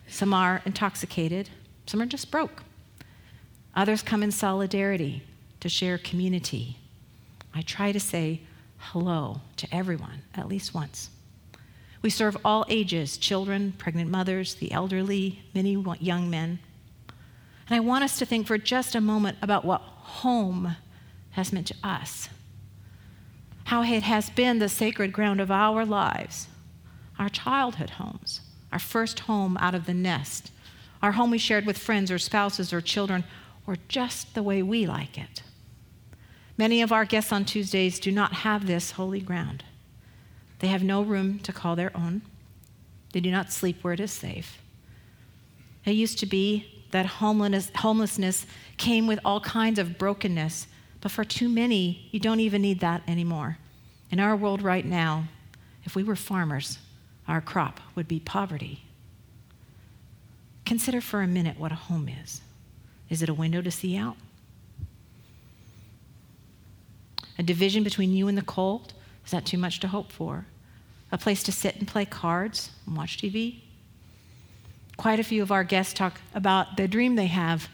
Some 0.09 0.35
are 0.35 0.63
intoxicated. 0.65 1.49
Some 1.87 2.03
are 2.03 2.07
just 2.07 2.31
broke. 2.31 2.65
Others 3.75 4.03
come 4.03 4.23
in 4.23 4.33
solidarity 4.33 5.23
to 5.61 5.69
share 5.69 5.99
community. 5.99 6.77
I 7.55 7.63
try 7.63 7.93
to 7.93 8.01
say 8.01 8.43
hello 8.79 9.41
to 9.57 9.73
everyone 9.75 10.23
at 10.35 10.49
least 10.49 10.75
once. 10.75 11.11
We 12.03 12.11
serve 12.11 12.37
all 12.45 12.65
ages 12.69 13.19
children, 13.19 13.73
pregnant 13.77 14.11
mothers, 14.11 14.55
the 14.55 14.73
elderly, 14.73 15.43
many 15.55 15.73
young 16.01 16.31
men. 16.31 16.59
And 17.69 17.77
I 17.77 17.81
want 17.81 18.05
us 18.05 18.19
to 18.19 18.27
think 18.27 18.47
for 18.47 18.59
just 18.59 18.95
a 18.95 19.01
moment 19.01 19.39
about 19.43 19.65
what 19.65 19.81
home 19.81 20.77
has 21.33 21.53
meant 21.53 21.67
to 21.69 21.75
us, 21.83 22.29
how 23.65 23.83
it 23.83 24.03
has 24.03 24.31
been 24.31 24.59
the 24.59 24.69
sacred 24.69 25.13
ground 25.13 25.41
of 25.41 25.51
our 25.51 25.85
lives, 25.85 26.49
our 27.19 27.29
childhood 27.29 27.91
homes, 27.91 28.41
our 28.73 28.79
first 28.79 29.21
home 29.21 29.57
out 29.59 29.75
of 29.75 29.87
the 29.87 29.95
nest, 29.95 30.51
our 31.03 31.13
home 31.13 31.31
we 31.31 31.39
shared 31.39 31.67
with 31.67 31.79
friends 31.79 32.11
or 32.11 32.19
spouses 32.19 32.73
or 32.73 32.81
children, 32.81 33.25
or 33.67 33.77
just 33.89 34.35
the 34.35 34.43
way 34.43 34.63
we 34.63 34.87
like 34.87 35.17
it. 35.17 35.43
Many 36.59 36.83
of 36.83 36.93
our 36.93 37.05
guests 37.05 37.33
on 37.33 37.45
Tuesdays 37.45 37.99
do 37.99 38.13
not 38.13 38.33
have 38.33 38.67
this 38.67 38.93
holy 38.93 39.21
ground. 39.21 39.65
They 40.59 40.67
have 40.67 40.83
no 40.83 41.03
room 41.03 41.39
to 41.41 41.53
call 41.53 41.77
their 41.77 41.97
own. 41.97 42.23
They 43.13 43.21
do 43.21 43.31
not 43.31 43.53
sleep 43.53 43.83
where 43.83 43.95
it 43.95 44.01
is 44.01 44.13
safe. 44.13 44.59
It 45.87 45.93
used 45.93 46.19
to 46.19 46.27
be 46.27 46.85
that 46.91 47.07
homelessness, 47.07 48.47
came 48.77 49.07
with 49.07 49.21
all 49.25 49.41
kinds 49.41 49.79
of 49.79 49.97
brokenness, 49.97 50.67
but 51.01 51.11
for 51.11 51.25
too 51.25 51.49
many, 51.49 52.09
you 52.11 52.21
don't 52.21 52.41
even 52.41 52.63
need 52.63 52.81
that 52.81 53.03
anymore. 53.09 53.59
In 54.11 54.21
our 54.21 54.37
world 54.37 54.63
right 54.63 54.85
now, 54.85 55.25
if 55.85 55.95
we 55.95 56.03
were 56.03 56.17
farmers, 56.17 56.79
our 57.27 57.41
crop 57.41 57.81
would 57.95 58.09
be 58.09 58.21
poverty. 58.21 58.83
Consider 60.67 61.01
for 61.01 61.23
a 61.23 61.27
minute 61.27 61.59
what 61.59 61.73
a 61.73 61.77
home 61.77 62.09
is. 62.09 62.43
Is 63.09 63.23
it 63.23 63.29
a 63.29 63.35
window 63.35 63.63
to 63.63 63.71
see 63.71 63.97
out? 63.97 64.17
A 67.39 67.43
division 67.43 67.83
between 67.83 68.13
you 68.13 68.29
and 68.29 68.37
the 68.37 68.43
cold? 68.43 68.93
Is 69.25 69.31
that 69.31 69.47
too 69.47 69.59
much 69.59 69.81
to 69.81 69.89
hope 69.89 70.13
for? 70.13 70.47
A 71.11 71.19
place 71.19 71.43
to 71.45 71.53
sit 71.53 71.77
and 71.77 71.89
play 71.89 72.05
cards 72.05 72.71
and 72.87 72.97
watch 72.97 73.17
TV? 73.17 73.61
Quite 74.97 75.19
a 75.19 75.25
few 75.25 75.43
of 75.43 75.51
our 75.51 75.65
guests 75.65 75.95
talk 75.95 76.21
about 76.35 76.77
the 76.77 76.87
dream 76.87 77.17
they 77.17 77.27
have 77.29 77.69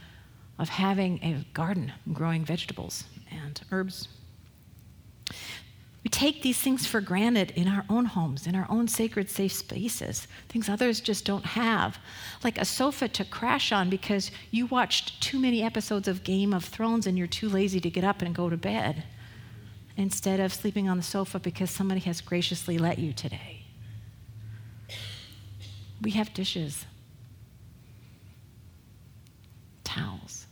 of 0.58 0.68
having 0.68 1.18
a 1.22 1.44
garden 1.52 1.92
growing 2.12 2.44
vegetables 2.44 3.04
and 3.60 3.68
herbs. 3.72 4.08
We 6.06 6.10
take 6.10 6.42
these 6.42 6.58
things 6.58 6.86
for 6.86 7.00
granted 7.00 7.50
in 7.56 7.66
our 7.66 7.84
own 7.90 8.04
homes, 8.04 8.46
in 8.46 8.54
our 8.54 8.66
own 8.70 8.86
sacred, 8.86 9.28
safe 9.28 9.52
spaces, 9.52 10.28
things 10.48 10.68
others 10.68 11.00
just 11.00 11.24
don't 11.24 11.44
have. 11.44 11.98
Like 12.44 12.58
a 12.58 12.64
sofa 12.64 13.08
to 13.08 13.24
crash 13.24 13.72
on 13.72 13.90
because 13.90 14.30
you 14.52 14.66
watched 14.66 15.20
too 15.20 15.40
many 15.40 15.64
episodes 15.64 16.06
of 16.06 16.22
Game 16.22 16.54
of 16.54 16.64
Thrones 16.64 17.08
and 17.08 17.18
you're 17.18 17.26
too 17.26 17.48
lazy 17.48 17.80
to 17.80 17.90
get 17.90 18.04
up 18.04 18.22
and 18.22 18.32
go 18.32 18.48
to 18.48 18.56
bed 18.56 19.02
instead 19.96 20.38
of 20.38 20.54
sleeping 20.54 20.88
on 20.88 20.96
the 20.96 21.02
sofa 21.02 21.40
because 21.40 21.72
somebody 21.72 22.00
has 22.02 22.20
graciously 22.20 22.78
let 22.78 23.00
you 23.00 23.12
today. 23.12 23.64
We 26.00 26.12
have 26.12 26.32
dishes, 26.32 26.86
towels, 29.82 30.46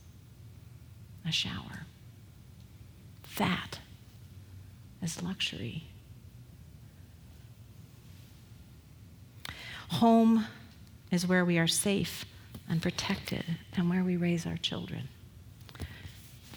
a 1.25 1.31
shower. 1.31 1.84
That 3.37 3.79
is 5.03 5.23
luxury. 5.23 5.85
Home 9.89 10.47
is 11.11 11.27
where 11.27 11.45
we 11.45 11.59
are 11.59 11.67
safe 11.67 12.25
and 12.69 12.81
protected 12.81 13.45
and 13.77 13.89
where 13.91 14.03
we 14.03 14.17
raise 14.17 14.47
our 14.47 14.57
children. 14.57 15.09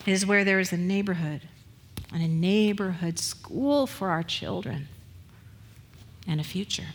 It 0.05 0.11
is 0.11 0.25
where 0.25 0.43
there 0.43 0.59
is 0.59 0.71
a 0.71 0.77
neighborhood 0.77 1.41
and 2.13 2.23
a 2.23 2.27
neighborhood 2.27 3.19
school 3.19 3.85
for 3.85 4.09
our 4.09 4.23
children 4.23 4.87
and 6.25 6.39
a 6.39 6.43
future. 6.43 6.87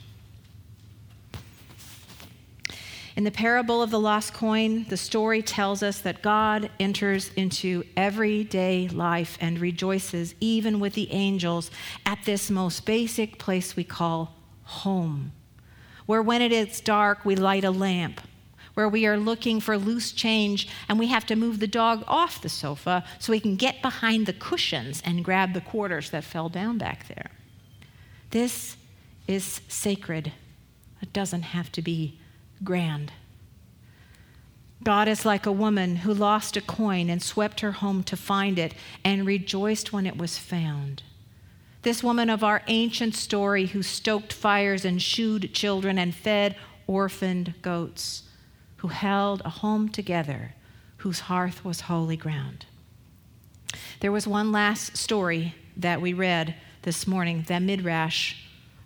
In 3.15 3.25
the 3.25 3.31
parable 3.31 3.83
of 3.83 3.91
the 3.91 4.01
lost 4.01 4.33
coin, 4.33 4.85
the 4.89 4.97
story 4.97 5.43
tells 5.43 5.83
us 5.83 5.99
that 6.01 6.23
God 6.23 6.71
enters 6.81 7.31
into 7.35 7.85
everyday 7.97 8.89
life 8.89 9.37
and 9.41 9.59
rejoices, 9.59 10.35
even 10.41 10.81
with 10.81 10.95
the 10.95 11.13
angels, 11.13 11.71
at 12.07 12.21
this 12.25 12.51
most 12.51 12.87
basic 12.87 13.39
place 13.39 13.77
we 13.77 13.85
call 13.85 14.35
home, 14.65 15.33
where 16.07 16.23
when 16.23 16.41
it 16.41 16.53
is 16.53 16.81
dark, 16.81 17.25
we 17.25 17.37
light 17.37 17.65
a 17.65 17.71
lamp 17.71 18.21
where 18.75 18.89
we 18.89 19.07
are 19.07 19.19
looking 19.19 19.61
for 19.61 19.77
loose 19.77 20.13
change 20.13 20.67
and 20.89 20.99
we 20.99 21.09
have 21.09 21.27
to 21.27 21.37
move 21.37 21.61
the 21.61 21.67
dog 21.67 22.03
off 22.07 22.41
the 22.41 22.49
sofa 22.49 23.05
so 23.19 23.33
he 23.33 23.41
can 23.41 23.57
get 23.57 23.83
behind 23.83 24.25
the 24.25 24.33
cushions 24.33 25.03
and 25.05 25.25
grab 25.25 25.53
the 25.53 25.61
quarters 25.61 26.09
that 26.09 26.25
fell 26.25 26.49
down 26.49 26.79
back 26.79 27.07
there. 27.09 27.31
This 28.31 28.79
is 29.29 29.61
sacred. 29.69 30.33
It 31.03 31.13
doesn't 31.13 31.43
have 31.43 31.71
to 31.73 31.83
be 31.83 32.19
grand. 32.65 33.13
God 34.83 35.07
is 35.07 35.25
like 35.25 35.47
a 35.47 35.53
woman 35.53 35.97
who 35.97 36.13
lost 36.13 36.57
a 36.57 36.61
coin 36.61 37.09
and 37.09 37.23
swept 37.23 37.61
her 37.61 37.73
home 37.73 38.03
to 38.05 38.17
find 38.17 38.59
it 38.59 38.75
and 39.05 39.27
rejoiced 39.27 39.93
when 39.93 40.07
it 40.07 40.17
was 40.17 40.39
found. 40.39 41.03
This 41.83 42.03
woman 42.03 42.31
of 42.31 42.43
our 42.43 42.63
ancient 42.67 43.15
story 43.15 43.67
who 43.67 43.83
stoked 43.83 44.33
fires 44.33 44.85
and 44.85 45.01
shooed 45.01 45.53
children 45.53 45.99
and 45.99 46.15
fed 46.15 46.57
orphaned 46.87 47.55
goats 47.63 48.25
who 48.79 48.89
held 48.89 49.43
a 49.45 49.51
home 49.51 49.89
together, 49.89 50.55
whose 50.99 51.21
hearth 51.21 51.65
was 51.65 51.83
holy 51.83 52.17
ground. 52.17 52.67
There 54.01 54.13
was 54.13 54.27
one 54.27 54.51
last 54.51 54.97
story 54.97 55.55
that 55.77 56.01
we 56.01 56.13
read 56.13 56.57
this 56.83 57.07
morning, 57.07 57.45
the 57.47 57.61
midrash 57.61 58.35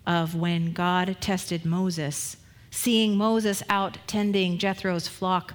of 0.05 0.35
when 0.35 0.73
God 0.73 1.17
tested 1.19 1.65
Moses, 1.65 2.37
seeing 2.71 3.15
Moses 3.15 3.63
out 3.69 3.97
tending 4.07 4.57
Jethro's 4.57 5.07
flock, 5.07 5.53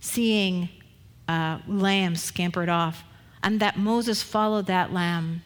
seeing 0.00 0.68
uh, 1.28 1.58
lambs 1.66 2.22
scampered 2.22 2.68
off, 2.68 3.04
and 3.42 3.60
that 3.60 3.78
Moses 3.78 4.22
followed 4.22 4.66
that 4.66 4.92
lamb 4.92 5.42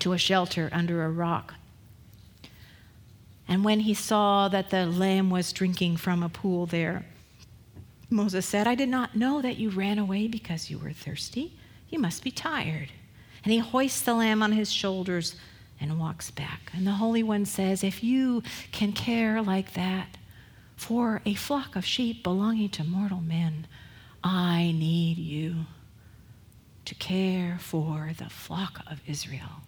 to 0.00 0.12
a 0.12 0.18
shelter 0.18 0.68
under 0.72 1.04
a 1.04 1.10
rock. 1.10 1.54
And 3.46 3.64
when 3.64 3.80
he 3.80 3.94
saw 3.94 4.48
that 4.48 4.70
the 4.70 4.86
lamb 4.86 5.30
was 5.30 5.52
drinking 5.52 5.98
from 5.98 6.22
a 6.22 6.28
pool 6.28 6.66
there, 6.66 7.04
Moses 8.10 8.46
said, 8.46 8.66
I 8.66 8.74
did 8.74 8.88
not 8.88 9.16
know 9.16 9.42
that 9.42 9.58
you 9.58 9.70
ran 9.70 9.98
away 9.98 10.28
because 10.28 10.70
you 10.70 10.78
were 10.78 10.92
thirsty. 10.92 11.52
You 11.88 11.98
must 11.98 12.22
be 12.22 12.30
tired. 12.30 12.90
And 13.42 13.52
he 13.52 13.58
hoists 13.58 14.00
the 14.02 14.14
lamb 14.14 14.42
on 14.42 14.52
his 14.52 14.72
shoulders 14.72 15.36
and 15.80 15.98
walks 15.98 16.30
back. 16.30 16.70
And 16.72 16.86
the 16.86 16.92
Holy 16.92 17.22
One 17.22 17.44
says, 17.44 17.84
If 17.84 18.02
you 18.02 18.42
can 18.72 18.92
care 18.92 19.42
like 19.42 19.74
that 19.74 20.16
for 20.76 21.22
a 21.24 21.34
flock 21.34 21.76
of 21.76 21.84
sheep 21.84 22.22
belonging 22.22 22.68
to 22.70 22.84
mortal 22.84 23.20
men, 23.20 23.66
I 24.22 24.72
need 24.76 25.18
you 25.18 25.66
to 26.84 26.94
care 26.94 27.58
for 27.60 28.12
the 28.18 28.28
flock 28.28 28.80
of 28.90 29.00
Israel, 29.06 29.62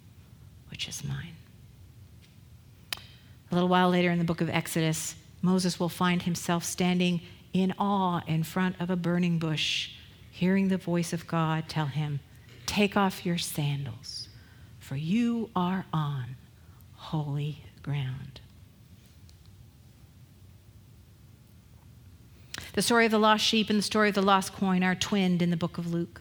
which 0.71 0.89
is 0.89 1.05
mine. 1.05 1.37
A 3.51 3.55
little 3.55 3.69
while 3.69 3.91
later 3.91 4.11
in 4.11 4.19
the 4.19 4.25
book 4.25 4.41
of 4.41 4.51
Exodus, 4.51 5.15
Moses 5.41 5.79
will 5.79 5.89
find 5.89 6.23
himself 6.23 6.65
standing 6.65 7.21
in 7.53 7.73
awe 7.79 8.21
in 8.27 8.43
front 8.43 8.77
of 8.81 8.91
a 8.91 8.97
burning 8.97 9.39
bush, 9.39 9.91
hearing 10.31 10.69
the 10.69 10.77
voice 10.77 11.13
of 11.13 11.27
God 11.27 11.69
tell 11.69 11.87
him, 11.87 12.21
Take 12.67 12.97
off 12.97 13.25
your 13.25 13.39
sandals, 13.39 14.29
for 14.81 14.97
you 14.97 15.51
are 15.55 15.87
on 15.93 16.37
holy 16.95 17.65
ground. 17.83 18.41
The 22.77 22.83
story 22.83 23.07
of 23.07 23.11
the 23.11 23.19
lost 23.19 23.43
sheep 23.43 23.71
and 23.71 23.79
the 23.79 23.83
story 23.83 24.11
of 24.11 24.15
the 24.15 24.21
lost 24.21 24.53
coin 24.53 24.85
are 24.85 24.95
twinned 24.95 25.41
in 25.41 25.49
the 25.49 25.57
book 25.57 25.79
of 25.79 25.95
Luke. 25.95 26.21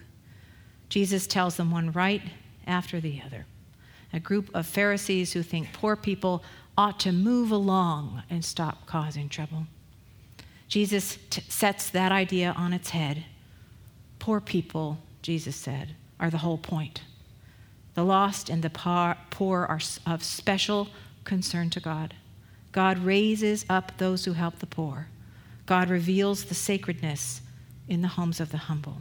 Jesus 0.88 1.26
tells 1.26 1.56
them 1.56 1.70
one 1.70 1.92
right 1.92 2.22
after 2.66 2.98
the 2.98 3.20
other. 3.24 3.44
A 4.10 4.20
group 4.20 4.48
of 4.54 4.64
Pharisees 4.66 5.34
who 5.34 5.42
think 5.42 5.74
poor 5.74 5.96
people 5.96 6.42
ought 6.78 6.98
to 7.00 7.12
move 7.12 7.50
along 7.50 8.22
and 8.30 8.42
stop 8.42 8.86
causing 8.86 9.28
trouble. 9.28 9.66
Jesus 10.66 11.18
t- 11.28 11.42
sets 11.46 11.90
that 11.90 12.10
idea 12.10 12.54
on 12.56 12.72
its 12.72 12.88
head. 12.88 13.24
Poor 14.18 14.40
people, 14.40 14.96
Jesus 15.20 15.56
said, 15.56 15.94
are 16.18 16.30
the 16.30 16.38
whole 16.38 16.56
point. 16.56 17.02
The 17.92 18.04
lost 18.04 18.48
and 18.48 18.62
the 18.62 18.70
poor 19.30 19.66
are 19.66 19.80
of 20.06 20.24
special 20.24 20.88
concern 21.24 21.68
to 21.68 21.80
God. 21.80 22.14
God 22.72 22.96
raises 22.96 23.66
up 23.68 23.92
those 23.98 24.24
who 24.24 24.32
help 24.32 24.60
the 24.60 24.66
poor. 24.66 25.08
God 25.66 25.90
reveals 25.90 26.44
the 26.44 26.54
sacredness 26.54 27.42
in 27.88 28.02
the 28.02 28.08
homes 28.08 28.40
of 28.40 28.50
the 28.50 28.56
humble. 28.56 28.98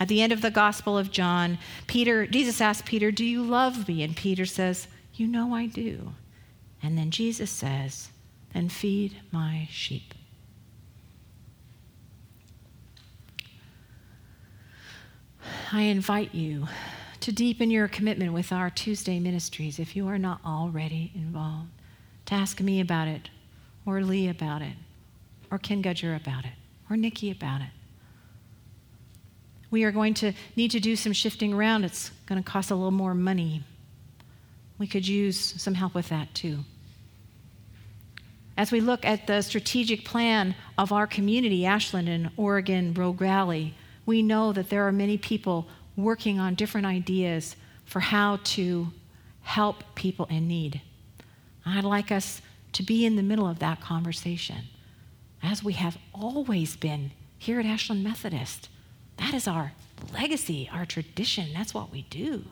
At 0.00 0.08
the 0.08 0.22
end 0.22 0.32
of 0.32 0.40
the 0.40 0.50
Gospel 0.50 0.96
of 0.96 1.10
John, 1.10 1.58
Peter, 1.86 2.26
Jesus 2.26 2.60
asked 2.60 2.86
Peter, 2.86 3.10
Do 3.10 3.24
you 3.24 3.42
love 3.42 3.86
me? 3.86 4.02
And 4.02 4.16
Peter 4.16 4.46
says, 4.46 4.88
You 5.14 5.26
know 5.26 5.54
I 5.54 5.66
do. 5.66 6.14
And 6.82 6.96
then 6.96 7.10
Jesus 7.10 7.50
says, 7.50 8.10
Then 8.54 8.70
feed 8.70 9.16
my 9.30 9.68
sheep. 9.70 10.14
I 15.72 15.82
invite 15.82 16.34
you 16.34 16.66
to 17.20 17.32
deepen 17.32 17.70
your 17.70 17.86
commitment 17.86 18.32
with 18.32 18.52
our 18.52 18.70
Tuesday 18.70 19.20
ministries 19.20 19.78
if 19.78 19.94
you 19.94 20.08
are 20.08 20.18
not 20.18 20.40
already 20.44 21.12
involved. 21.14 21.68
to 22.26 22.34
ask 22.34 22.60
me 22.60 22.80
about 22.80 23.08
it, 23.08 23.28
or 23.84 24.02
Lee 24.02 24.28
about 24.28 24.62
it, 24.62 24.74
or 25.50 25.58
Ken 25.58 25.82
Gudger 25.82 26.16
about 26.16 26.44
it, 26.44 26.52
or 26.88 26.96
Nikki 26.96 27.30
about 27.30 27.60
it. 27.60 27.70
We 29.70 29.84
are 29.84 29.92
going 29.92 30.14
to 30.14 30.32
need 30.56 30.70
to 30.72 30.80
do 30.80 30.96
some 30.96 31.12
shifting 31.12 31.54
around. 31.54 31.84
It's 31.84 32.10
going 32.26 32.42
to 32.42 32.48
cost 32.48 32.70
a 32.70 32.74
little 32.74 32.90
more 32.90 33.14
money. 33.14 33.62
We 34.78 34.86
could 34.86 35.06
use 35.06 35.38
some 35.38 35.74
help 35.74 35.94
with 35.94 36.08
that 36.08 36.34
too. 36.34 36.60
As 38.56 38.72
we 38.72 38.80
look 38.80 39.04
at 39.04 39.26
the 39.26 39.42
strategic 39.42 40.04
plan 40.04 40.54
of 40.76 40.92
our 40.92 41.06
community, 41.06 41.64
Ashland 41.64 42.08
and 42.08 42.30
Oregon 42.36 42.92
Rogue 42.94 43.18
Valley, 43.18 43.74
we 44.06 44.22
know 44.22 44.52
that 44.52 44.70
there 44.70 44.86
are 44.86 44.92
many 44.92 45.16
people 45.16 45.68
working 45.96 46.38
on 46.38 46.54
different 46.54 46.86
ideas 46.86 47.56
for 47.84 48.00
how 48.00 48.38
to 48.44 48.88
help 49.42 49.82
people 49.94 50.26
in 50.26 50.48
need. 50.48 50.80
I'd 51.64 51.84
like 51.84 52.10
us 52.10 52.42
to 52.72 52.82
be 52.82 53.06
in 53.06 53.16
the 53.16 53.22
middle 53.22 53.46
of 53.46 53.58
that 53.60 53.80
conversation, 53.80 54.64
as 55.42 55.64
we 55.64 55.74
have 55.74 55.96
always 56.12 56.76
been 56.76 57.12
here 57.38 57.58
at 57.58 57.66
Ashland 57.66 58.04
Methodist. 58.04 58.68
That 59.16 59.34
is 59.34 59.48
our 59.48 59.72
legacy, 60.12 60.68
our 60.72 60.84
tradition. 60.84 61.52
That's 61.54 61.74
what 61.74 61.90
we 61.90 62.02
do. 62.02 62.44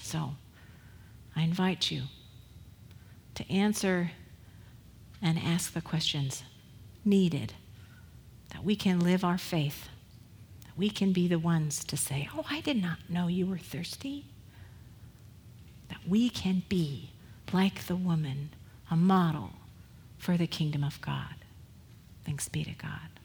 So, 0.00 0.34
I 1.36 1.42
invite 1.42 1.90
you 1.90 2.02
to 3.34 3.50
answer 3.50 4.12
and 5.22 5.38
ask 5.38 5.72
the 5.72 5.80
questions 5.80 6.42
needed 7.04 7.54
that 8.52 8.64
we 8.64 8.74
can 8.74 9.00
live 9.00 9.24
our 9.24 9.38
faith, 9.38 9.88
that 10.64 10.76
we 10.76 10.90
can 10.90 11.12
be 11.12 11.28
the 11.28 11.38
ones 11.38 11.84
to 11.84 11.96
say, 11.96 12.28
Oh, 12.34 12.44
I 12.50 12.60
did 12.60 12.80
not 12.80 12.98
know 13.08 13.28
you 13.28 13.46
were 13.46 13.58
thirsty. 13.58 14.26
That 15.88 16.00
we 16.08 16.30
can 16.30 16.62
be 16.68 17.10
like 17.52 17.86
the 17.86 17.96
woman, 17.96 18.50
a 18.90 18.96
model 18.96 19.52
for 20.20 20.36
the 20.36 20.46
kingdom 20.46 20.84
of 20.84 21.00
God. 21.00 21.34
Thanks 22.24 22.48
be 22.48 22.62
to 22.64 22.72
God. 22.72 23.19